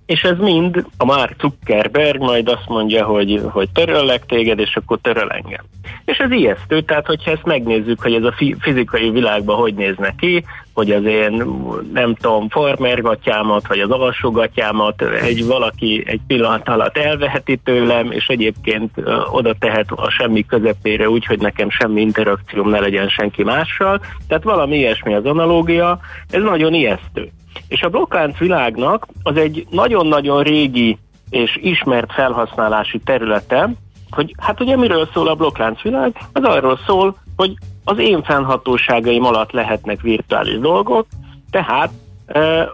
[0.06, 4.98] és ez mind a Mark Zuckerberg majd azt mondja, hogy, hogy töröllek téged, és akkor
[5.02, 5.64] töröl engem.
[6.04, 10.44] És ez ijesztő, tehát hogyha ezt megnézzük, hogy ez a fizikai világban hogy nézne ki,
[10.78, 11.44] hogy az én,
[11.92, 18.90] nem tudom, farmergatyámat, vagy az alsógatyámat egy valaki egy pillanat alatt elveheti tőlem, és egyébként
[19.30, 24.00] oda tehet a semmi közepére úgy, hogy nekem semmi interakcióm ne legyen senki mással.
[24.28, 25.98] Tehát valami ilyesmi az analógia,
[26.30, 27.30] ez nagyon ijesztő.
[27.68, 30.98] És a blokklánc világnak az egy nagyon-nagyon régi
[31.30, 33.70] és ismert felhasználási területe,
[34.10, 36.16] hogy hát ugye miről szól a blokklánc világ?
[36.32, 37.54] Az arról szól, hogy
[37.88, 41.06] az én fennhatóságaim alatt lehetnek virtuális dolgok,
[41.50, 41.90] tehát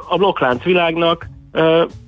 [0.08, 1.28] a blokklánc világnak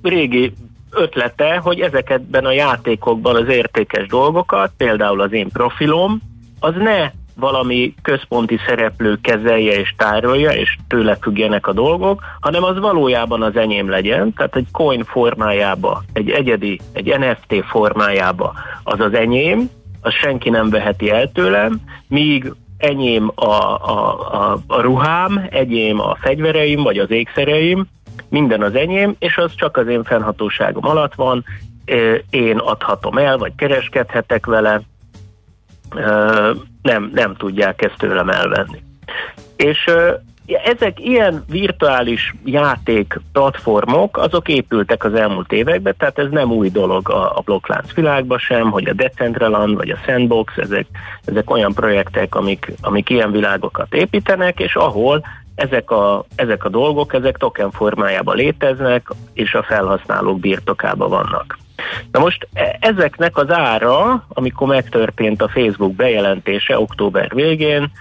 [0.01, 0.53] régi
[0.91, 6.21] ötlete, hogy ezeketben a játékokban az értékes dolgokat, például az én profilom,
[6.59, 12.79] az ne valami központi szereplő kezelje és tárolja, és tőle függjenek a dolgok, hanem az
[12.79, 18.53] valójában az enyém legyen, tehát egy coin formájába, egy egyedi, egy NFT formájába
[18.83, 19.69] az az enyém,
[20.01, 26.15] az senki nem veheti el tőlem, míg enyém a, a, a, a ruhám, enyém a
[26.15, 27.87] fegyvereim, vagy az ékszereim,
[28.29, 31.45] minden az enyém, és az csak az én fennhatóságom alatt van,
[32.29, 34.81] én adhatom el, vagy kereskedhetek vele,
[36.81, 38.83] nem, nem tudják ezt tőlem elvenni.
[39.55, 39.91] És
[40.53, 47.09] ezek ilyen virtuális játék platformok, azok épültek az elmúlt években, tehát ez nem új dolog
[47.09, 50.85] a, a blokklánc világban sem, hogy a Decentraland vagy a Sandbox, ezek,
[51.25, 55.25] ezek olyan projektek, amik, amik ilyen világokat építenek, és ahol
[55.55, 61.57] ezek a, ezek a dolgok, ezek token formájában léteznek, és a felhasználók birtokában vannak.
[62.11, 67.91] Na most e, ezeknek az ára, amikor megtörtént a Facebook bejelentése október végén,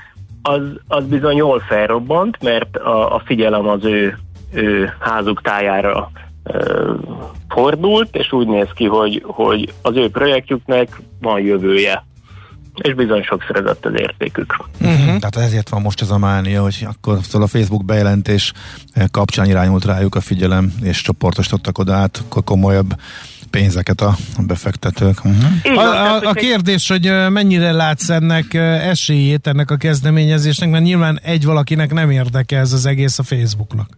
[0.46, 4.18] az, az bizony jól felrobbant, mert a, a figyelem az ő,
[4.52, 6.10] ő házuk tájára
[6.44, 6.58] e,
[7.48, 12.04] fordult, és úgy néz ki, hogy, hogy az ő projektjüknek van jövője
[12.76, 14.56] és bizony sokszor ez az értékük.
[14.80, 15.06] Uh-huh.
[15.06, 18.52] Tehát ezért van most ez a mánia, hogy akkor szóval a Facebook bejelentés
[19.10, 22.94] kapcsán irányult rájuk a figyelem, és csoportosítottak oda át, akkor komolyabb
[23.50, 24.16] pénzeket a
[24.46, 25.24] befektetők.
[25.24, 25.78] Uh-huh.
[25.78, 31.44] A, a, a kérdés, hogy mennyire látsz ennek esélyét ennek a kezdeményezésnek, mert nyilván egy
[31.44, 33.88] valakinek nem érdeke ez az egész a Facebooknak.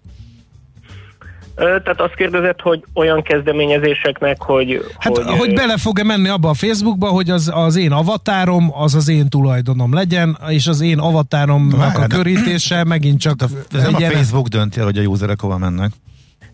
[1.58, 4.84] Tehát azt kérdezett, hogy olyan kezdeményezéseknek, hogy...
[4.98, 8.94] Hát, hogy, hogy bele fog-e menni abba a Facebookba, hogy az, az én avatárom, az
[8.94, 13.42] az én tulajdonom legyen, és az én avatáromnak a körítése megint csak...
[13.72, 15.90] Ez nem a Facebook dönti el, hogy a userek hova mennek.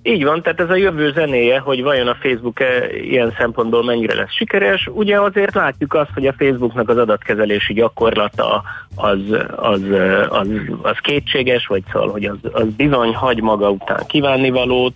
[0.06, 4.14] Így van, tehát ez a jövő zenéje, hogy vajon a Facebook -e ilyen szempontból mennyire
[4.14, 4.88] lesz sikeres.
[4.92, 8.62] Ugye azért látjuk azt, hogy a Facebooknak az adatkezelési gyakorlata
[8.96, 9.18] az,
[9.56, 9.82] az,
[10.28, 10.48] az,
[10.82, 14.94] az kétséges, vagy szóval, hogy az, az bizony hagy maga után kívánnivalót.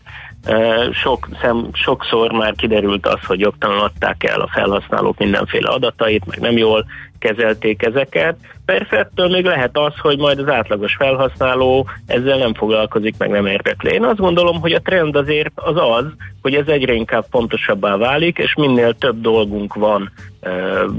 [0.92, 6.40] Sok, szem, sokszor már kiderült az, hogy jogtalan adták el a felhasználók mindenféle adatait, meg
[6.40, 6.84] nem jól
[7.18, 8.36] kezelték ezeket.
[8.68, 13.46] Persze ettől még lehet az, hogy majd az átlagos felhasználó ezzel nem foglalkozik, meg nem
[13.46, 13.92] érdekli.
[13.92, 16.04] Én azt gondolom, hogy a trend azért az az,
[16.42, 20.12] hogy ez egyre inkább pontosabbá válik, és minél több dolgunk van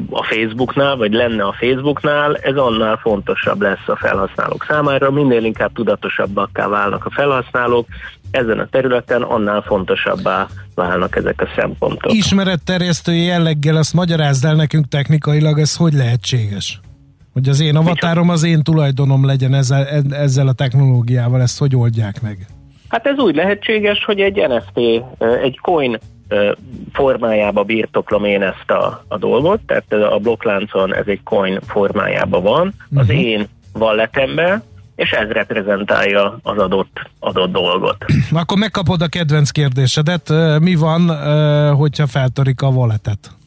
[0.09, 5.73] a Facebooknál, vagy lenne a Facebooknál, ez annál fontosabb lesz a felhasználók számára, minél inkább
[5.73, 7.87] tudatosabbakká válnak a felhasználók,
[8.31, 12.13] ezen a területen annál fontosabbá válnak ezek a szempontok.
[12.13, 16.79] Ismeretterjesztő jelleggel azt magyarázd el nekünk technikailag, ez hogy lehetséges?
[17.39, 22.21] Hogy az én avatárom az én tulajdonom legyen ezzel, ezzel a technológiával, ezt hogy oldják
[22.21, 22.45] meg?
[22.89, 25.03] Hát ez úgy lehetséges, hogy egy NFT,
[25.43, 25.97] egy coin
[26.93, 32.73] formájába birtoklom én ezt a, a dolgot, tehát a blokkláncon ez egy coin formájában van,
[32.95, 33.19] az uh-huh.
[33.19, 34.63] én walletemben,
[34.95, 38.05] és ez reprezentálja az adott, adott dolgot.
[38.31, 40.33] Akkor megkapod a kedvenc kérdésedet.
[40.59, 41.09] Mi van,
[41.75, 43.37] hogyha feltörik a walletet?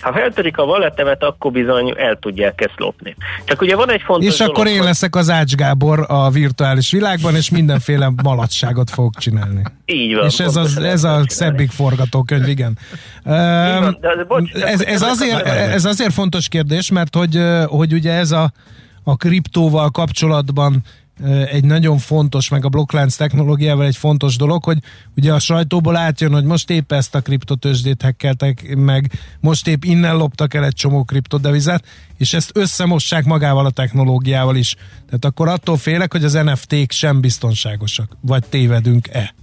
[0.00, 3.16] Ha feltörik a walletemet, akkor bizony el tudják ezt lopni.
[3.44, 6.90] Csak ugye van egy fontos És dolog, akkor én leszek az Ács Gábor a virtuális
[6.90, 9.62] világban, és mindenféle maladságot fogok csinálni.
[9.84, 10.24] Így van.
[10.24, 12.78] És ez, az, ez a szebbik forgatókönyv, igen.
[13.24, 18.30] Van, de, bocs, ez, ez, azért, ez azért fontos kérdés, mert hogy, hogy ugye ez
[18.30, 18.52] a,
[19.04, 20.82] a kriptóval kapcsolatban
[21.50, 24.78] egy nagyon fontos, meg a blokklánc technológiával egy fontos dolog, hogy
[25.16, 29.10] ugye a sajtóból átjön, hogy most épp ezt a kriptotősdét hekkeltek meg,
[29.40, 31.84] most épp innen loptak el egy csomó kriptodevizet,
[32.18, 34.74] és ezt összemossák magával a technológiával is.
[35.06, 38.16] Tehát akkor attól félek, hogy az NFT-k sem biztonságosak.
[38.20, 39.34] Vagy tévedünk-e?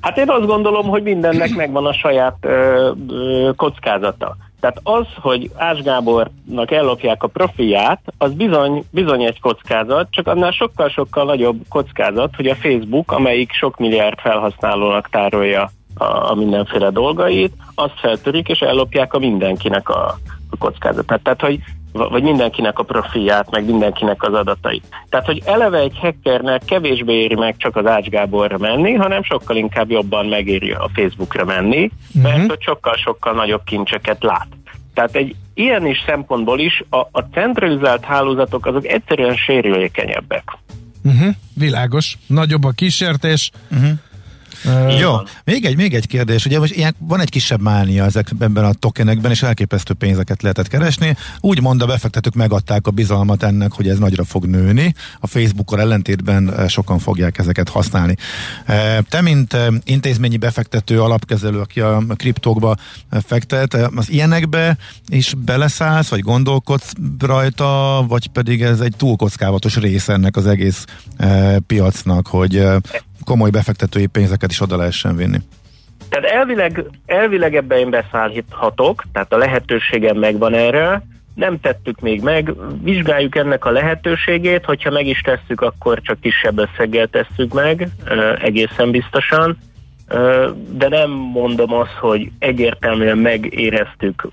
[0.00, 4.36] Hát én azt gondolom, hogy mindennek megvan a saját ö, ö, kockázata.
[4.62, 10.50] Tehát az, hogy Ás Gábornak ellopják a profiát, az bizony, bizony egy kockázat, csak annál
[10.50, 17.52] sokkal-sokkal nagyobb kockázat, hogy a Facebook, amelyik sok milliárd felhasználónak tárolja a, a mindenféle dolgait,
[17.74, 20.18] azt feltörik, és ellopják a mindenkinek a,
[20.50, 21.22] a kockázatát.
[21.22, 21.58] Tehát, hogy
[21.92, 24.84] vagy mindenkinek a profilját, meg mindenkinek az adatait.
[25.08, 29.56] Tehát, hogy eleve egy hackernek kevésbé éri meg csak az Ács Gáborra menni, hanem sokkal
[29.56, 32.48] inkább jobban megéri a Facebookra menni, mert uh-huh.
[32.48, 34.48] hogy sokkal-sokkal nagyobb kincseket lát.
[34.94, 40.44] Tehát egy ilyen is szempontból is a, a centralizált hálózatok azok egyszerűen sérülékenyebbek.
[41.04, 42.18] Uh-huh, világos.
[42.26, 43.50] Nagyobb a kísértés.
[43.70, 43.90] Uh-huh
[44.64, 46.46] Uh, Jó, még egy, még egy kérdés.
[46.46, 51.16] Ugye most ilyen, van egy kisebb mánia ezekben a tokenekben, és elképesztő pénzeket lehetett keresni.
[51.40, 54.94] Úgy mond, a befektetők megadták a bizalmat ennek, hogy ez nagyra fog nőni.
[55.20, 58.16] A Facebookon ellentétben sokan fogják ezeket használni.
[59.08, 62.76] Te, mint intézményi befektető, alapkezelő, aki a kriptókba
[63.26, 64.76] fektet, az ilyenekbe
[65.08, 70.84] is beleszállsz, vagy gondolkodsz rajta, vagy pedig ez egy túl kockávatos része ennek az egész
[71.66, 72.66] piacnak, hogy
[73.24, 75.38] komoly befektetői pénzeket is oda lehessen vinni.
[76.08, 81.02] Tehát elvileg, elvileg ebben én beszállhatok, tehát a lehetőségem megvan erre,
[81.34, 82.52] nem tettük még meg,
[82.82, 87.88] vizsgáljuk ennek a lehetőségét, hogyha meg is tesszük, akkor csak kisebb összeggel tesszük meg,
[88.42, 89.58] egészen biztosan,
[90.70, 94.28] de nem mondom azt, hogy egyértelműen megéreztük,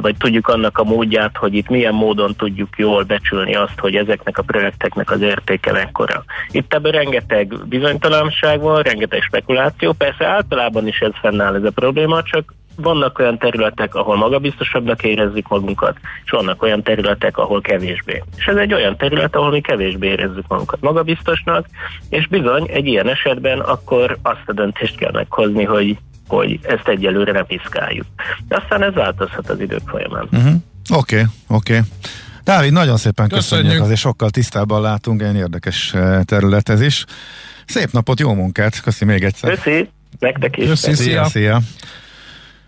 [0.00, 4.38] vagy tudjuk annak a módját, hogy itt milyen módon tudjuk jól becsülni azt, hogy ezeknek
[4.38, 6.24] a projekteknek az értéke mekkora.
[6.50, 12.22] Itt ebben rengeteg bizonytalanság van, rengeteg spekuláció, persze általában is ez fennáll ez a probléma,
[12.22, 18.22] csak vannak olyan területek, ahol magabiztosabbnak érezzük magunkat, és vannak olyan területek, ahol kevésbé.
[18.36, 21.66] És ez egy olyan terület, ahol mi kevésbé érezzük magunkat magabiztosnak,
[22.08, 25.96] és bizony egy ilyen esetben akkor azt a döntést kell meghozni, hogy,
[26.28, 28.06] hogy ezt egyelőre ne piszkáljuk.
[28.48, 30.22] De aztán ez változhat az idők folyamán.
[30.22, 30.54] Oké, uh-huh.
[30.88, 31.16] oké.
[31.16, 31.80] Okay, okay.
[32.44, 37.04] Dávid, nagyon szépen köszönjük, köszönjük azért sokkal tisztábban látunk, egy érdekes eh, terület ez is.
[37.66, 39.54] Szép napot, jó munkát, köszi még egyszer.
[39.54, 40.68] Köszi, nektek is.
[40.68, 41.24] Köszi, szia.
[41.24, 41.60] szia.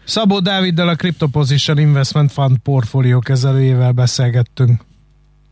[0.04, 4.82] Szabó Dáviddal a Cryptoposition Investment Fund portfólió kezelőjével beszélgettünk.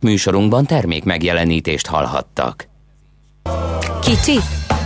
[0.00, 2.68] Műsorunkban termék megjelenítést hallhattak.
[4.00, 4.38] Kicsi,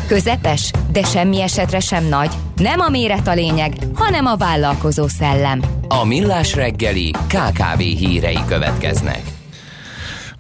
[0.07, 2.31] közepes, de semmi esetre sem nagy.
[2.57, 5.63] Nem a méret a lényeg, hanem a vállalkozó szellem.
[5.89, 9.23] A Millás reggeli KKV hírei következnek.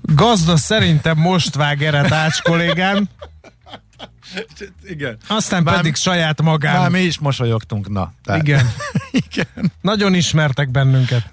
[0.02, 3.08] Gazda szerintem most vág ered Ács kollégám.
[4.84, 5.16] Igen.
[5.28, 6.80] Aztán már, pedig saját magán.
[6.80, 8.12] Már mi is mosolyogtunk, na.
[8.24, 8.42] Tehát.
[8.42, 8.70] Igen.
[9.30, 9.72] Igen.
[9.80, 11.32] Nagyon ismertek bennünket.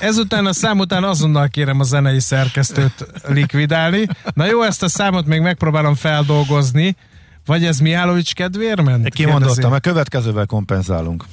[0.00, 4.06] Ezután a szám után azonnal kérem a zenei szerkesztőt likvidálni.
[4.34, 6.96] Na jó, ezt a számot még megpróbálom feldolgozni.
[7.46, 9.08] Vagy ez Mihálovics kedvéért ment?
[9.08, 11.24] Kimondottam, a következővel kompenzálunk.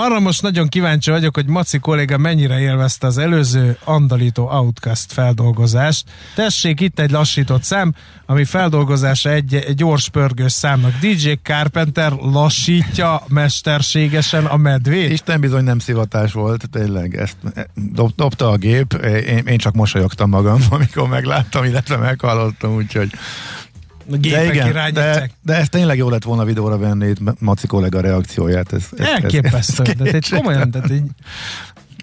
[0.00, 6.04] Arra most nagyon kíváncsi vagyok, hogy Maci kolléga mennyire élvezte az előző Andalito Outcast feldolgozást.
[6.34, 7.94] Tessék, itt egy lassított szám,
[8.26, 10.92] ami feldolgozása egy, egy gyors pörgős számnak.
[11.00, 15.10] DJ Carpenter lassítja mesterségesen a medvét.
[15.10, 17.16] Isten bizony nem szivatás volt, tényleg.
[17.16, 17.36] Ezt
[17.74, 18.92] dob, dobta a gép,
[19.26, 23.10] én, én csak mosolyogtam magam, amikor megláttam, illetve meghallottam, úgyhogy
[24.08, 28.72] de igen, de, de ez tényleg jó lett volna videóra venni itt Maci kollega reakcióját.
[28.72, 29.82] Ez, ez, Elképesztő.
[29.82, 31.02] Ez, ez, egy komolyan, tehát így,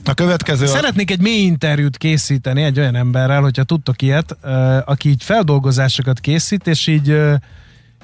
[0.08, 0.66] a következő...
[0.66, 4.38] Szeretnék egy mély interjút készíteni egy olyan emberrel, hogyha tudtok ilyet,
[4.86, 7.18] aki így feldolgozásokat készít, és így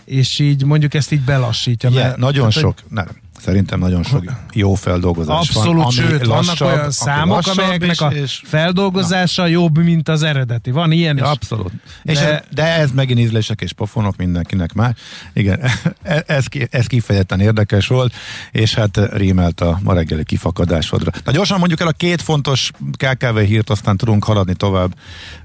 [0.05, 1.89] és így mondjuk ezt így belassítja.
[1.89, 3.07] Yeah, mert, nagyon tehát, sok, nem,
[3.43, 4.23] Szerintem nagyon sok
[4.53, 5.85] jó feldolgozás Abszolút, van.
[5.85, 9.47] Abszolút, sőt, lassabb, vannak olyan számok, amelyeknek a és, feldolgozása na.
[9.47, 10.71] jobb, mint az eredeti.
[10.71, 11.23] Van ilyen is.
[11.23, 11.71] Abszolút.
[12.03, 14.95] De, és ez, de ez megint ízlések és pofonok mindenkinek már.
[15.33, 15.59] Igen,
[16.03, 18.13] e- ez, ez kifejezetten érdekes volt,
[18.51, 21.11] és hát rímelt a ma reggeli kifakadásodra.
[21.25, 24.95] Na gyorsan mondjuk el a két fontos KKV hírt, aztán tudunk haladni tovább.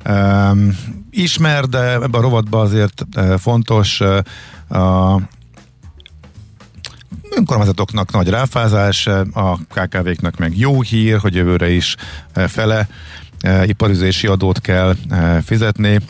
[0.09, 0.79] Um,
[1.11, 3.07] ismer, de ebben a rovatban azért
[3.39, 4.19] fontos uh,
[4.81, 5.21] a
[7.31, 11.97] önkormányzatoknak nagy ráfázás, a KKV-knak meg jó hír, hogy jövőre is
[12.33, 12.89] e, fele
[13.41, 16.01] e, iparüzési adót kell e, fizetni,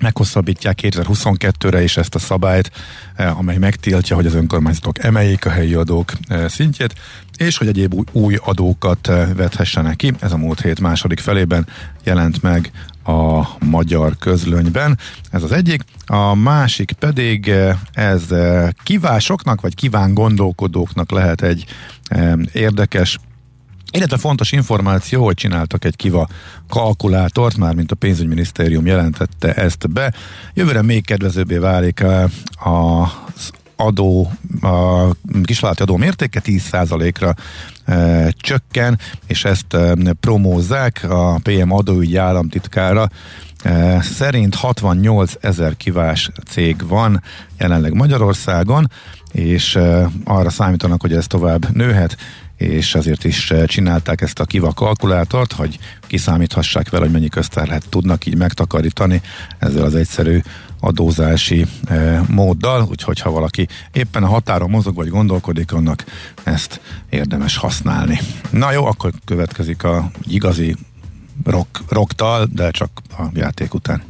[0.00, 2.70] meghosszabbítják 2022-re is ezt a szabályt,
[3.16, 6.12] amely megtiltja, hogy az önkormányzatok emeljék a helyi adók
[6.46, 6.94] szintjét,
[7.36, 10.12] és hogy egyéb új adókat vethessenek ki.
[10.20, 11.66] Ez a múlt hét második felében
[12.04, 12.70] jelent meg
[13.08, 14.98] a magyar közlönyben.
[15.30, 15.82] Ez az egyik.
[16.06, 21.64] A másik pedig eh, ez eh, kívásoknak, vagy kíván gondolkodóknak lehet egy
[22.08, 23.18] eh, érdekes
[23.90, 26.28] illetve fontos információ, hogy csináltak egy kiva
[26.68, 30.14] kalkulátort, már mint a pénzügyminisztérium jelentette ezt be.
[30.54, 32.04] Jövőre még kedvezőbbé válik
[32.54, 33.50] az
[33.80, 35.06] adó, a
[35.42, 37.34] kisvállalati adó mértéke 10%-ra
[37.84, 43.08] e, csökken, és ezt e, promózzák a PM adóügyi államtitkára.
[43.62, 47.22] E, szerint 68 ezer kivás cég van
[47.58, 48.90] jelenleg Magyarországon,
[49.32, 52.16] és e, arra számítanak, hogy ez tovább nőhet,
[52.58, 57.88] és azért is eh, csinálták ezt a kiva kalkulátort, hogy kiszámíthassák vele, hogy mennyi közterhet
[57.88, 59.20] tudnak így megtakarítani
[59.58, 60.40] ezzel az egyszerű
[60.80, 66.04] adózási e, móddal, úgyhogy ha valaki éppen a határon mozog vagy gondolkodik, annak
[66.42, 68.18] ezt érdemes használni.
[68.50, 70.76] Na jó, akkor következik a igazi
[71.44, 74.02] rock, rocktal, de csak a játék után.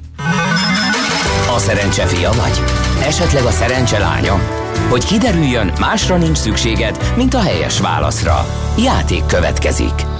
[1.55, 2.78] A szerencse fia vagy?
[3.03, 4.21] Esetleg a szerencse?
[4.89, 8.47] Hogy kiderüljön, másra nincs szükséged, mint a helyes válaszra.
[8.79, 10.18] Játék következik.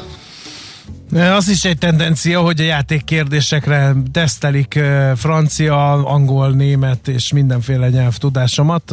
[1.13, 4.81] Az is egy tendencia, hogy a játékkérdésekre tesztelik
[5.17, 8.93] francia, angol, német és mindenféle nyelvtudásomat.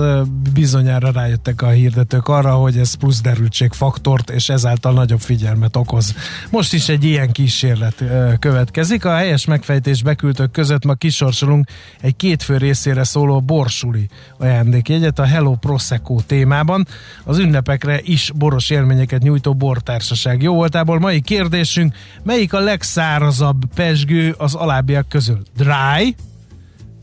[0.53, 6.16] Bizonyára rájöttek a hirdetők arra, hogy ez plusz derültségfaktort és ezáltal nagyobb figyelmet okoz.
[6.49, 8.03] Most is egy ilyen kísérlet
[8.39, 9.05] következik.
[9.05, 11.68] A helyes megfejtés beküldők között ma kisorsolunk
[12.01, 14.07] egy kétfő részére szóló borsuli
[14.38, 16.88] ajándékjegyet a Hello Prosecco témában.
[17.24, 20.99] Az ünnepekre is boros élményeket nyújtó bortársaság jó voltából.
[20.99, 25.41] Mai kérdésünk Melyik a legszárazabb pesgő az alábbiak közül?
[25.58, 26.16] Dry,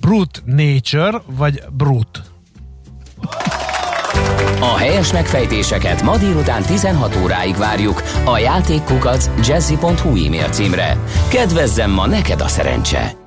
[0.00, 2.20] Brute Nature vagy Brute?
[4.60, 10.96] A helyes megfejtéseket ma délután 16 óráig várjuk a játékkukac jazzy.hu e-mail címre.
[11.28, 13.20] Kedvezzem ma neked a szerencse!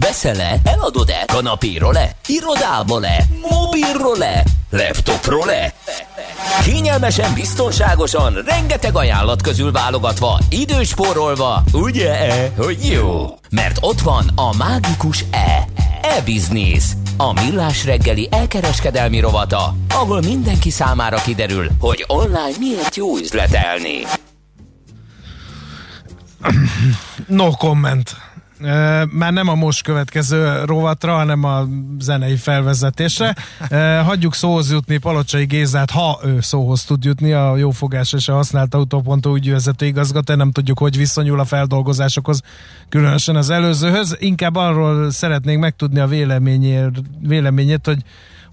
[0.00, 0.60] Veszel-e?
[0.64, 1.24] Eladod-e?
[1.26, 2.10] Kanapéról-e?
[2.26, 3.24] Irodából-e?
[3.50, 4.42] Mobilról-e?
[4.70, 5.74] Laptopról-e?
[6.64, 13.38] Kényelmesen, biztonságosan, rengeteg ajánlat közül válogatva, időspórolva, ugye-e, hogy jó?
[13.50, 15.64] Mert ott van a mágikus E.
[16.02, 16.84] E-Business.
[17.16, 24.02] A millás reggeli elkereskedelmi rovata, ahol mindenki számára kiderül, hogy online miért jó üzletelni.
[27.26, 28.27] No comment.
[29.10, 31.66] Már nem a most következő rovatra, hanem a
[31.98, 33.34] zenei felvezetésre.
[34.04, 38.74] Hagyjuk szóhoz jutni Palocsai Gézát, ha ő szóhoz tud jutni, a jófogás és a használt
[38.74, 42.42] autópontú ügyvezető igazgató, nem tudjuk, hogy viszonyul a feldolgozásokhoz,
[42.88, 44.16] különösen az előzőhöz.
[44.18, 46.06] Inkább arról szeretnénk megtudni a
[47.22, 48.02] véleményét hogy,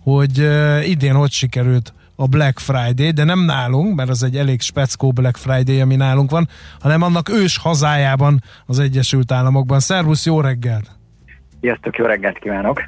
[0.04, 0.48] hogy
[0.88, 5.38] idén hogy sikerült a Black Friday, de nem nálunk, mert az egy elég speckó Black
[5.38, 6.48] Friday, ami nálunk van,
[6.80, 9.80] hanem annak ős hazájában, az Egyesült Államokban.
[9.80, 10.92] Szervusz, jó reggelt!
[11.62, 12.82] Sziasztok, jó reggelt kívánok!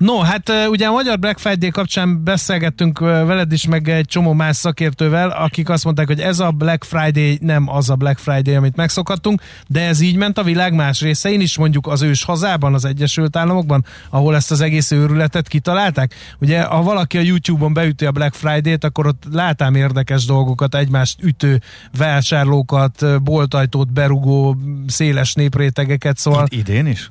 [0.00, 4.56] No, hát ugye a Magyar Black Friday kapcsán beszélgettünk veled is, meg egy csomó más
[4.56, 8.76] szakértővel, akik azt mondták, hogy ez a Black Friday nem az a Black Friday, amit
[8.76, 12.84] megszokhattunk, de ez így ment a világ más részein is, mondjuk az ős hazában, az
[12.84, 16.14] Egyesült Államokban, ahol ezt az egész őrületet kitalálták.
[16.38, 21.22] Ugye, ha valaki a YouTube-on beüti a Black Friday-t, akkor ott látám érdekes dolgokat, egymást
[21.22, 21.60] ütő
[21.96, 26.46] vásárlókat, boltajtót berugó, széles néprétegeket, szóval...
[26.48, 27.10] Idén is?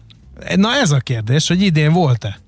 [0.56, 2.40] Na ez a kérdés, hogy idén volt-e?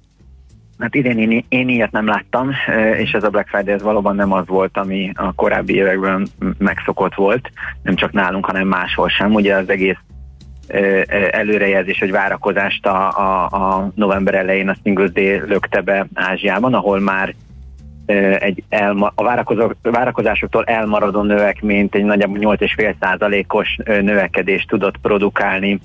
[0.81, 2.51] Hát idén én, én ilyet nem láttam,
[2.97, 6.27] és ez a Black Friday ez valóban nem az volt, ami a korábbi években
[6.57, 7.51] megszokott volt,
[7.83, 9.33] nem csak nálunk, hanem máshol sem.
[9.33, 9.97] Ugye az egész
[11.31, 16.99] előrejelzés, hogy várakozást a, a, a november elején a Singles Day lökte be Ázsiában, ahol
[16.99, 17.33] már
[18.39, 19.23] egy elma, a
[19.81, 25.79] várakozásoktól elmaradó növekményt egy nagyjából 8,5%-os növekedést tudott produkálni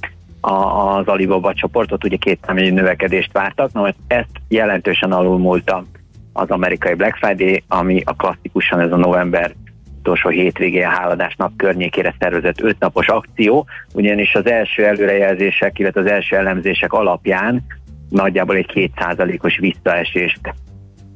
[0.48, 5.84] az Alibaba csoportot, ugye két számjegyű növekedést vártak, na ezt jelentősen alulmúlta
[6.32, 9.54] az amerikai Black Friday, ami a klasszikusan ez a november
[9.98, 16.10] utolsó hétvégé a háladás nap környékére szervezett ötnapos akció, ugyanis az első előrejelzések, illetve az
[16.10, 17.64] első elemzések alapján
[18.08, 20.54] nagyjából egy kétszázalékos visszaesést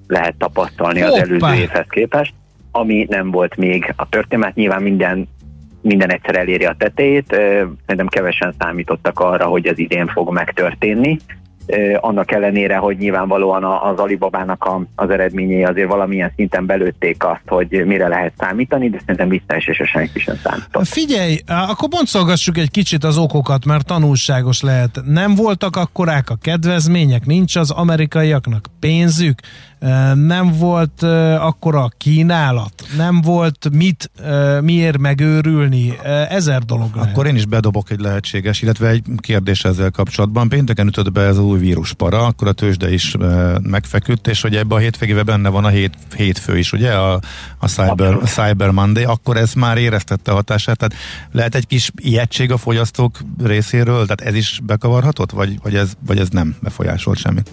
[0.06, 1.12] lehet tapasztalni Hoppá.
[1.12, 2.32] az előző évhez képest,
[2.70, 4.54] ami nem volt még a történet.
[4.54, 5.28] Nyilván minden
[5.80, 7.26] minden egyszer eléri a tetejét.
[7.26, 11.18] Szerintem kevesen számítottak arra, hogy ez idén fog megtörténni.
[12.00, 18.08] Annak ellenére, hogy nyilvánvalóan az Alibabának az eredményei azért valamilyen szinten belőtték azt, hogy mire
[18.08, 20.86] lehet számítani, de szerintem visszaesésre senki sem számított.
[20.86, 25.00] Figyelj, akkor boncolgassuk egy kicsit az okokat, mert tanulságos lehet.
[25.04, 29.40] Nem voltak akkorák a kedvezmények, nincs az amerikaiaknak pénzük,
[30.14, 31.02] nem volt
[31.38, 34.10] akkora kínálat, nem volt mit,
[34.60, 35.98] miért megőrülni,
[36.28, 37.10] ezer dolog lehet.
[37.10, 40.48] Akkor én is bedobok egy lehetséges, illetve egy kérdés ezzel kapcsolatban.
[40.48, 43.16] Pénteken ütött be ez az új víruspara, akkor a tőzsde is
[43.62, 47.20] megfeküdt, és hogy ebben a hétvégében benne van a hét, hétfő is, ugye, a,
[47.58, 50.94] a, Cyber, a Cyber Monday, akkor ez már éreztette a hatását, tehát
[51.32, 56.18] lehet egy kis ijegység a fogyasztók részéről, tehát ez is bekavarhatott, vagy, vagy, ez, vagy
[56.18, 57.50] ez nem befolyásolt semmit?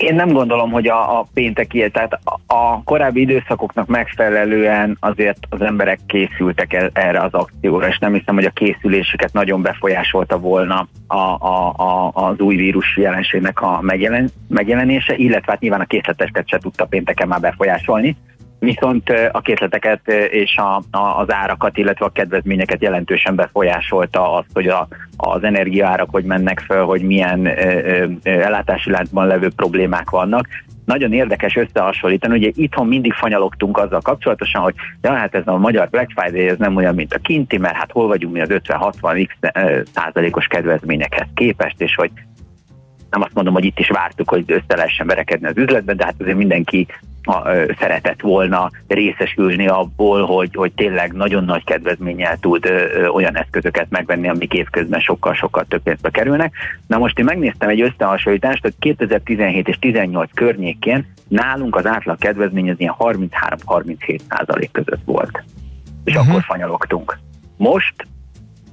[0.00, 6.00] Én nem gondolom, hogy a, a pénteki, tehát a, korábbi időszakoknak megfelelően azért az emberek
[6.06, 11.74] készültek erre az akcióra, és nem hiszem, hogy a készülésüket nagyon befolyásolta volna a, a,
[11.76, 16.84] a, az új vírus jelenségnek a megjelen, megjelenése, illetve hát nyilván a készletestet se tudta
[16.84, 18.16] pénteken már befolyásolni
[18.60, 24.66] viszont a készleteket és a, a, az árakat, illetve a kedvezményeket jelentősen befolyásolta az, hogy
[24.66, 30.46] a, az energiaárak hogy mennek föl, hogy milyen ö, ö, ellátási láncban levő problémák vannak.
[30.84, 35.88] Nagyon érdekes összehasonlítani, ugye itthon mindig fanyalogtunk azzal kapcsolatosan, hogy ja, hát ez a magyar
[35.88, 39.28] Black Friday ez nem olyan, mint a kinti, mert hát hol vagyunk mi az 50-60
[39.94, 42.10] százalékos kedvezményekhez képest, és hogy
[43.10, 46.14] nem azt mondom, hogy itt is vártuk, hogy össze lehessen verekedni az üzletben, de hát
[46.18, 46.86] azért mindenki
[47.22, 53.06] a, ö, szeretett volna részesülni abból, hogy, hogy tényleg nagyon nagy kedvezménnyel tud ö, ö,
[53.06, 56.54] olyan eszközöket megvenni, amik évközben sokkal-sokkal több pénzbe kerülnek.
[56.86, 62.70] Na most én megnéztem egy összehasonlítást, hogy 2017 és 18 környékén nálunk az átlag kedvezmény
[62.70, 65.42] az ilyen 33-37 százalék között volt.
[66.04, 66.30] És uh-huh.
[66.30, 67.18] akkor fanyalogtunk.
[67.56, 67.94] Most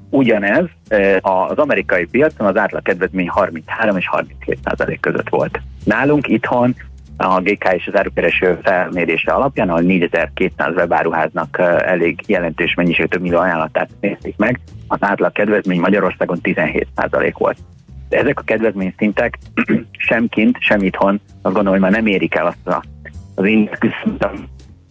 [0.10, 0.66] ugyanez
[1.22, 5.62] az amerikai piacon az átlag kedvezmény 33 és 37 százalék között volt.
[5.84, 6.76] Nálunk itthon
[7.18, 13.38] a GK és az árukereső felmérése alapján, ahol 4200 webáruháznak elég jelentős mennyiségű több millió
[13.38, 17.58] ajánlatát nézték meg, az átlag kedvezmény Magyarországon 17% volt.
[18.10, 19.38] De ezek a kedvezmény szintek
[20.08, 22.84] sem kint, sem itthon, azt gondolom, hogy már nem érik el azt a,
[23.36, 23.88] az index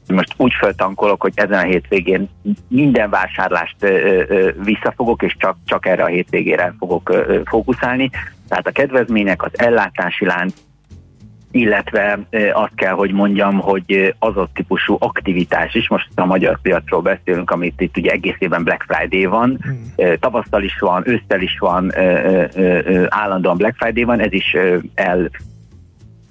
[0.08, 2.28] most úgy föltankolok, hogy ezen a hétvégén
[2.68, 8.10] minden vásárlást ö, ö, visszafogok, és csak, csak erre a hétvégére fogok ö, fókuszálni.
[8.48, 10.54] Tehát a kedvezmények, az ellátási lánc,
[11.50, 12.18] illetve
[12.52, 17.50] azt kell, hogy mondjam, hogy az a típusú aktivitás is, most a magyar piacról beszélünk,
[17.50, 20.14] amit itt ugye egész évben Black Friday van, hmm.
[20.20, 21.92] tavasztal is van, ősztel is van,
[23.08, 24.56] állandóan Black Friday van, ez is
[24.94, 25.30] el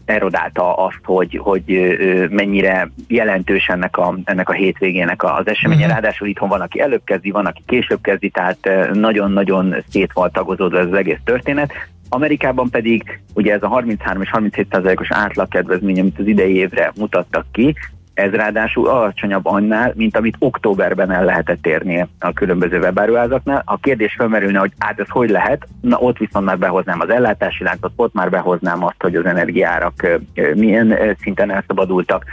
[0.06, 1.98] erodálta azt, hogy, hogy
[2.30, 5.80] mennyire jelentős ennek a, ennek a hétvégének az eseménye.
[5.80, 5.94] Uh-huh.
[5.94, 10.80] Ráadásul itthon van, aki előbb kezdi, van, aki később kezdi, tehát nagyon-nagyon szét volt tagozódva
[10.80, 11.74] ez az egész történet.
[12.10, 17.46] Amerikában pedig ugye ez a 33 és 37 százalékos átlagkedvezmény, amit az idei évre mutattak
[17.52, 17.76] ki,
[18.16, 23.62] ez ráadásul alacsonyabb annál, mint amit októberben el lehetett érni a különböző webáruházaknál.
[23.66, 27.64] A kérdés felmerülne, hogy hát ez hogy lehet, na ott viszont már behoznám az ellátási
[27.64, 30.20] láncot, ott már behoznám azt, hogy az energiárak
[30.54, 32.26] milyen szinten elszabadultak,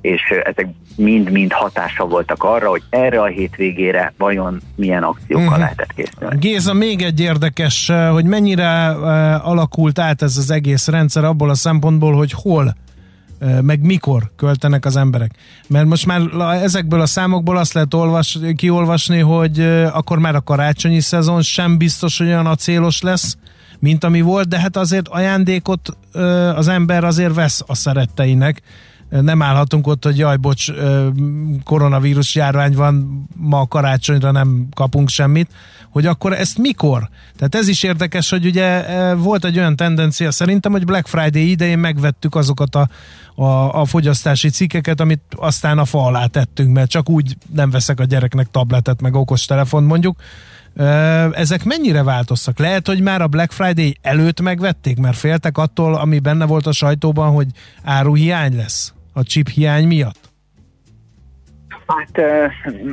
[0.00, 0.66] és ezek
[0.96, 5.60] mind-mind hatása voltak arra, hogy erre a hétvégére vajon milyen akciókkal uh-huh.
[5.60, 6.38] lehetett készülni.
[6.38, 8.88] Géza, még egy érdekes, hogy mennyire
[9.42, 12.74] alakult át ez az egész rendszer abból a szempontból, hogy hol
[13.62, 15.30] meg mikor költenek az emberek.
[15.68, 16.20] Mert most már
[16.62, 19.60] ezekből a számokból azt lehet olvas, kiolvasni, hogy
[19.92, 23.36] akkor már a karácsonyi szezon sem biztos, hogy olyan acélos lesz,
[23.78, 25.96] mint ami volt, de hát azért ajándékot
[26.54, 28.62] az ember azért vesz a szeretteinek.
[29.08, 30.72] Nem állhatunk ott, hogy jaj, bocs,
[31.64, 35.50] koronavírus járvány van, ma karácsonyra nem kapunk semmit,
[35.90, 37.08] hogy akkor ezt mikor?
[37.36, 38.84] Tehát ez is érdekes, hogy ugye
[39.14, 42.88] volt egy olyan tendencia szerintem, hogy Black Friday idején megvettük azokat a,
[43.34, 48.00] a, a fogyasztási cikkeket, amit aztán a fa alá tettünk, mert csak úgy nem veszek
[48.00, 50.16] a gyereknek tabletet, meg okostelefon mondjuk.
[51.32, 52.58] Ezek mennyire változtak?
[52.58, 56.72] Lehet, hogy már a Black Friday előtt megvették, mert féltek attól, ami benne volt a
[56.72, 57.46] sajtóban, hogy
[57.82, 60.27] áruhiány lesz a chip hiány miatt?
[61.88, 62.18] Hát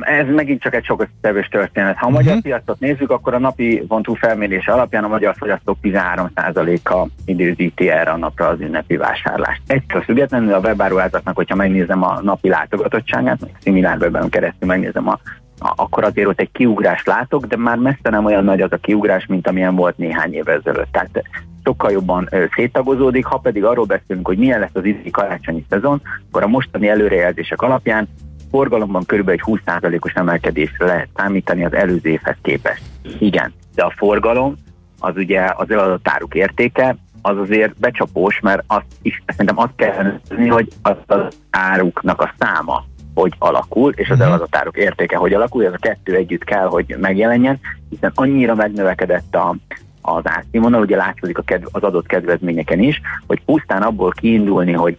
[0.00, 1.96] ez megint csak egy sok összetevős történet.
[1.96, 2.42] Ha a magyar uh-huh.
[2.42, 8.16] piacot nézzük, akkor a napi vontú felmérése alapján a magyar fogyasztók 13%-a időzíti erre a
[8.16, 9.62] napra az ünnepi vásárlást.
[9.66, 15.18] Egytől függetlenül a webáruházaknak, hogyha megnézem a napi látogatottságát, meg szimilárwebben keresztül megnézem a
[15.58, 19.26] akkor azért ott egy kiugrást látok, de már messze nem olyan nagy az a kiugrás,
[19.26, 20.92] mint amilyen volt néhány év ezelőtt.
[20.92, 21.22] Tehát
[21.64, 26.42] sokkal jobban széttagozódik, ha pedig arról beszélünk, hogy milyen lesz az idei karácsonyi szezon, akkor
[26.42, 28.08] a mostani előrejelzések alapján
[28.56, 29.28] forgalomban kb.
[29.28, 32.82] egy 20%-os emelkedésre lehet számítani az előző évhez képest.
[33.18, 34.54] Igen, de a forgalom
[34.98, 40.20] az ugye az eladott áruk értéke, az azért becsapós, mert azt is, szerintem azt kell
[40.28, 42.84] nézni, hogy az, az áruknak a száma
[43.14, 44.26] hogy alakul, és az mhm.
[44.26, 49.34] eladott áruk értéke hogy alakul, ez a kettő együtt kell, hogy megjelenjen, hiszen annyira megnövekedett
[49.34, 49.56] a,
[50.00, 54.98] az árszínvonal, ugye látszik a kedv, az adott kedvezményeken is, hogy pusztán abból kiindulni, hogy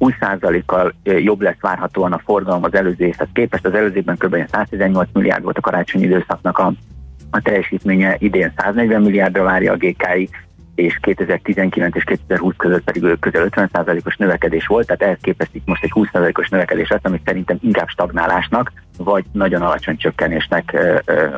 [0.00, 3.66] 20%-kal jobb lesz várhatóan a forgalom az előző évhez képest.
[3.66, 4.48] Az előző évben kb.
[4.50, 6.72] 118 milliárd volt a karácsonyi időszaknak a,
[7.30, 10.28] a teljesítménye, idén 140 milliárdra várja a GKI,
[10.78, 15.82] és 2019 és 2020 között pedig közel 50%-os növekedés volt, tehát ehhez képest itt most
[15.82, 20.72] egy 20%-os növekedés lesz, ami szerintem inkább stagnálásnak, vagy nagyon alacsony csökkenésnek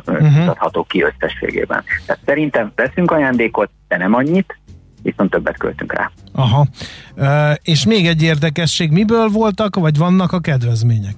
[0.05, 0.87] mutatható uh-huh.
[0.87, 1.83] ki összességében.
[2.05, 4.57] Tehát szerintem veszünk ajándékot, de nem annyit,
[5.01, 6.11] viszont többet költünk rá.
[6.33, 6.67] Aha.
[7.15, 11.15] E, és még egy érdekesség, miből voltak, vagy vannak a kedvezmények?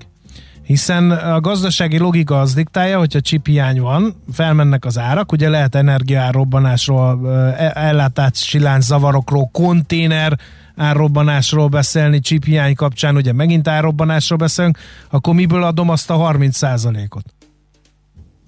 [0.63, 7.29] Hiszen a gazdasági logika az diktálja, hogyha csiphiány van, felmennek az árak, ugye lehet energiárrobbanásról,
[7.73, 10.37] ellátási lánc zavarokról, konténer
[10.75, 14.77] árrobbanásról beszélni, csiphiány kapcsán, ugye megint árrobbanásról beszélünk,
[15.09, 17.25] akkor miből adom azt a 30% ot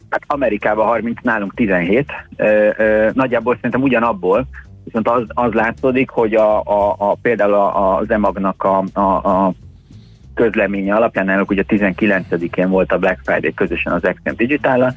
[0.10, 2.12] Hát Amerikában 30, nálunk 17.
[2.36, 4.48] Ö, ö, nagyjából szerintem ugyanabból,
[4.86, 9.54] viszont az, az látszódik, hogy a, a, a, például az EMAG-nak a, a, a
[10.34, 14.94] közleménye alapján náluk ugye 19-én volt a Black Friday közösen az Extreme digital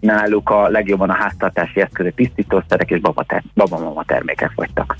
[0.00, 3.00] náluk a legjobban a háztartási eszközök, tisztítószerek és
[3.54, 4.96] babamama termékek vagytak.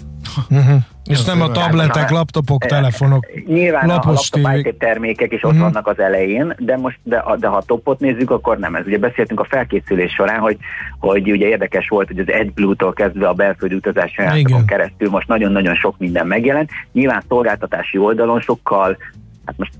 [0.50, 0.80] Uh-huh.
[1.04, 5.66] És nem a tabletek, laptopok, telefonok, Nyilván lapos a laptop termékek is ott uh-huh.
[5.66, 8.86] vannak az elején, de most de, de ha a topot nézzük, akkor nem ez.
[8.86, 10.56] Ugye beszéltünk a felkészülés során, hogy,
[10.98, 15.98] hogy ugye érdekes volt, hogy az AdBlue-tól kezdve a belföldi utazáson keresztül most nagyon-nagyon sok
[15.98, 16.70] minden megjelent.
[16.92, 18.96] Nyilván szolgáltatási oldalon sokkal,
[19.44, 19.72] hát most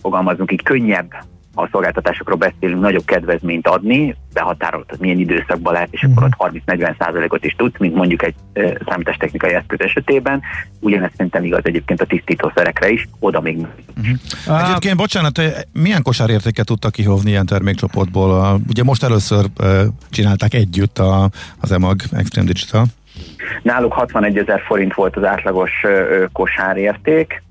[0.00, 1.14] fogalmazunk így, könnyebb
[1.58, 6.94] a szolgáltatásokról beszélünk, nagyobb kedvezményt adni, behatárolt, hogy milyen időszakban lehet, és akkor ott 30-40
[6.98, 10.42] százalékot is tudsz, mint mondjuk egy e, számítástechnikai eszköz esetében.
[10.80, 14.68] Ugyanezt szerintem igaz egyébként a tisztítószerekre is, oda még uh-huh.
[14.68, 15.40] Egyébként, bocsánat,
[15.72, 18.60] milyen kosárértéket tudtak kihovni ilyen termékcsoportból?
[18.68, 19.80] Ugye most először uh,
[20.10, 21.30] csinálták együtt a,
[21.60, 22.84] az EMAG Extreme Digital.
[23.62, 27.42] Náluk 61 ezer forint volt az átlagos uh, kosárérték,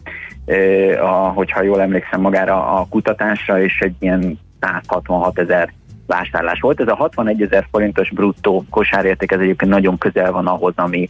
[1.02, 5.74] a, hogyha jól emlékszem magára a kutatásra, és egy ilyen 166 ezer
[6.08, 6.80] vásárlás volt.
[6.80, 11.08] Ez a 61 ezer forintos bruttó kosárérték, ez egyébként nagyon közel van ahhoz, ami,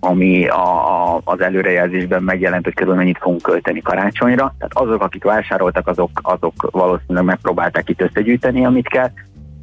[0.00, 4.54] ami a, a, az előrejelzésben megjelent, hogy körül mennyit fogunk költeni karácsonyra.
[4.58, 9.10] Tehát azok, akik vásároltak, azok, azok valószínűleg megpróbálták itt összegyűjteni, amit kell,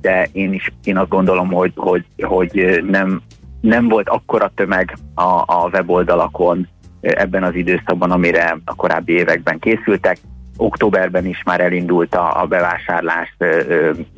[0.01, 3.21] de én is én azt gondolom, hogy, hogy, hogy nem,
[3.61, 6.67] nem volt akkora tömeg a, a weboldalakon,
[7.15, 10.17] ebben az időszakban, amire a korábbi években készültek.
[10.57, 13.37] Októberben is már elindult a, a bevásárlás,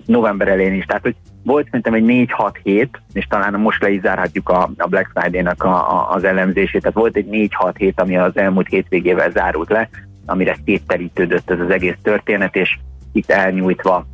[0.05, 4.01] november elején is, tehát hogy volt szerintem egy 4-6 hét, és talán most le is
[4.01, 8.17] zárhatjuk a, a Black Friday-nak a, a, az elemzését, tehát volt egy 4-6 hét, ami
[8.17, 9.89] az elmúlt hétvégével zárult le,
[10.25, 12.77] amire szétterítődött ez az egész történet, és
[13.11, 14.05] itt elnyújtva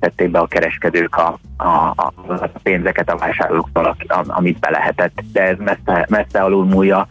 [0.00, 5.42] tették be a kereskedők a, a, a, a pénzeket a vásárlóktól, amit be lehetett, de
[5.42, 7.06] ez messze, messze alul múlja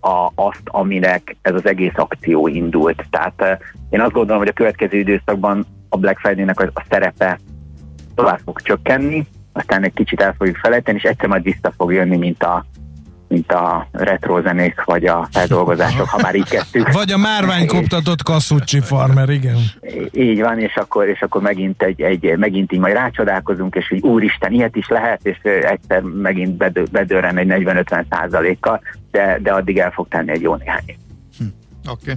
[0.00, 3.04] a, azt, aminek ez az egész akció indult.
[3.10, 3.58] Tehát
[3.90, 7.38] én azt gondolom, hogy a következő időszakban a Black Friday-nek a, a szerepe
[8.14, 12.16] tovább fog csökkenni, aztán egy kicsit el fogjuk felejteni, és egyszer majd vissza fog jönni,
[12.16, 12.64] mint a,
[13.28, 16.92] mint a retro zenék, vagy a feldolgozások, ha már így kezdtük.
[16.92, 19.56] Vagy a márványkoptatott kasszucsi farmer, igen.
[20.12, 24.02] Így van, és akkor, és akkor megint, egy, egy, megint így majd rácsodálkozunk, és hogy
[24.02, 29.78] úristen, ilyet is lehet, és egyszer megint bedő, bedőren egy 40-50 százalékkal, de, de addig
[29.78, 30.84] el fog tenni egy jó néhány
[31.38, 31.44] Hm.
[31.90, 32.10] Oké.
[32.10, 32.14] Okay.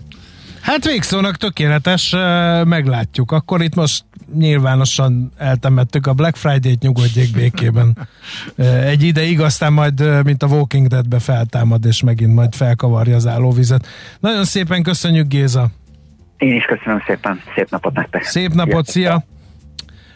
[0.62, 2.16] Hát végszónak tökéletes,
[2.64, 3.32] meglátjuk.
[3.32, 4.04] Akkor itt most
[4.38, 7.98] nyilvánosan eltemettük a Black Friday-t, nyugodjék békében.
[8.94, 13.88] Egy ideig, aztán majd, mint a Walking Dead-be feltámad, és megint majd felkavarja az állóvizet.
[14.20, 15.68] Nagyon szépen köszönjük, Géza!
[16.38, 18.24] Én is köszönöm szépen, szép napot nektek!
[18.24, 19.24] Szép napot, szia!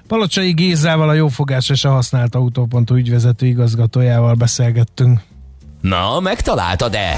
[0.07, 5.19] Palocsai Gézával, a Jófogás és a Használt Autópontú ügyvezető igazgatójával beszélgettünk.
[5.81, 7.17] Na, megtaláltad-e?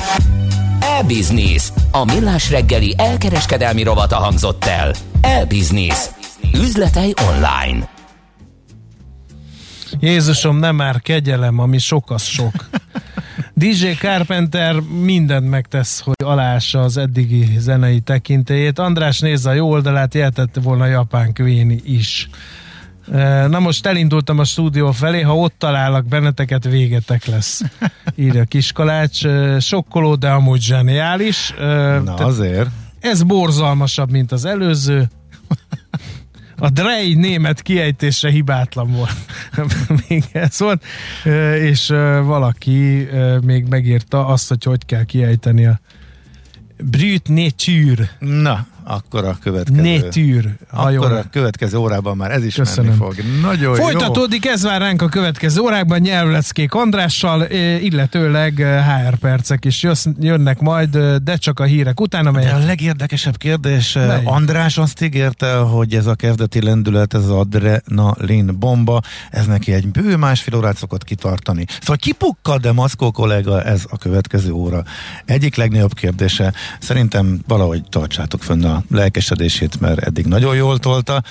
[0.80, 1.72] E-Business.
[1.92, 4.94] A millás reggeli elkereskedelmi rovata hangzott el.
[5.22, 6.10] E-Business.
[6.54, 7.90] Üzletei online.
[10.00, 12.54] Jézusom, nem már kegyelem, ami sok az sok.
[13.54, 18.80] DJ Carpenter mindent megtesz, hogy alássa az eddigi zenei tekintélyét.
[18.80, 22.30] András nézze a jó oldalát, jeltette volna Japán Queen is.
[23.48, 27.62] Na most elindultam a stúdió felé, ha ott találok benneteket, végetek lesz.
[28.16, 29.22] Írja Kiskalács.
[29.60, 31.54] Sokkoló, de amúgy zseniális.
[32.04, 32.70] Na azért.
[33.00, 35.10] Ez borzalmasabb, mint az előző.
[36.58, 39.16] A Drey német kiejtése hibátlan volt.
[40.08, 40.84] még ez volt.
[41.62, 41.88] És
[42.24, 43.08] valaki
[43.42, 45.80] még megírta azt, hogy hogy kell kiejteni a
[46.84, 48.10] Brüt nature.
[48.20, 49.82] Na, akkor a következő.
[49.82, 50.56] Nétűr.
[50.72, 52.86] Akkor a következő órában már ez is Köszönöm.
[52.86, 53.16] menni fog.
[53.42, 54.52] Nagyon Folytatódik, jó.
[54.52, 57.42] ez vár ránk a következő órákban nyelvleckék Andrással,
[57.82, 59.86] illetőleg HR percek is
[60.20, 62.50] jönnek majd, de csak a hírek után, amelyek...
[62.50, 64.22] De a legérdekesebb kérdés, Mely?
[64.24, 69.88] András azt ígérte, hogy ez a kezdeti lendület, ez az adrenalin bomba, ez neki egy
[69.88, 71.66] bő másfél órát szokott kitartani.
[71.80, 74.84] Szóval kipukkad, de Maszkó kollega, ez a következő óra.
[75.26, 81.24] Egyik legnagyobb kérdése, szerintem valahogy tartsátok fönn a lelkesedését, mert eddig nagyon jól tolta,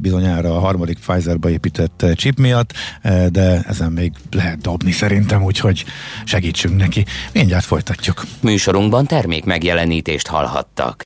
[0.00, 2.72] bizonyára a harmadik Pfizer-ba épített chip miatt,
[3.28, 5.84] de ezen még lehet dobni szerintem, úgyhogy
[6.24, 7.04] segítsünk neki.
[7.32, 8.24] Mindjárt folytatjuk.
[8.40, 10.96] Műsorunkban termék megjelenítést hallhattak.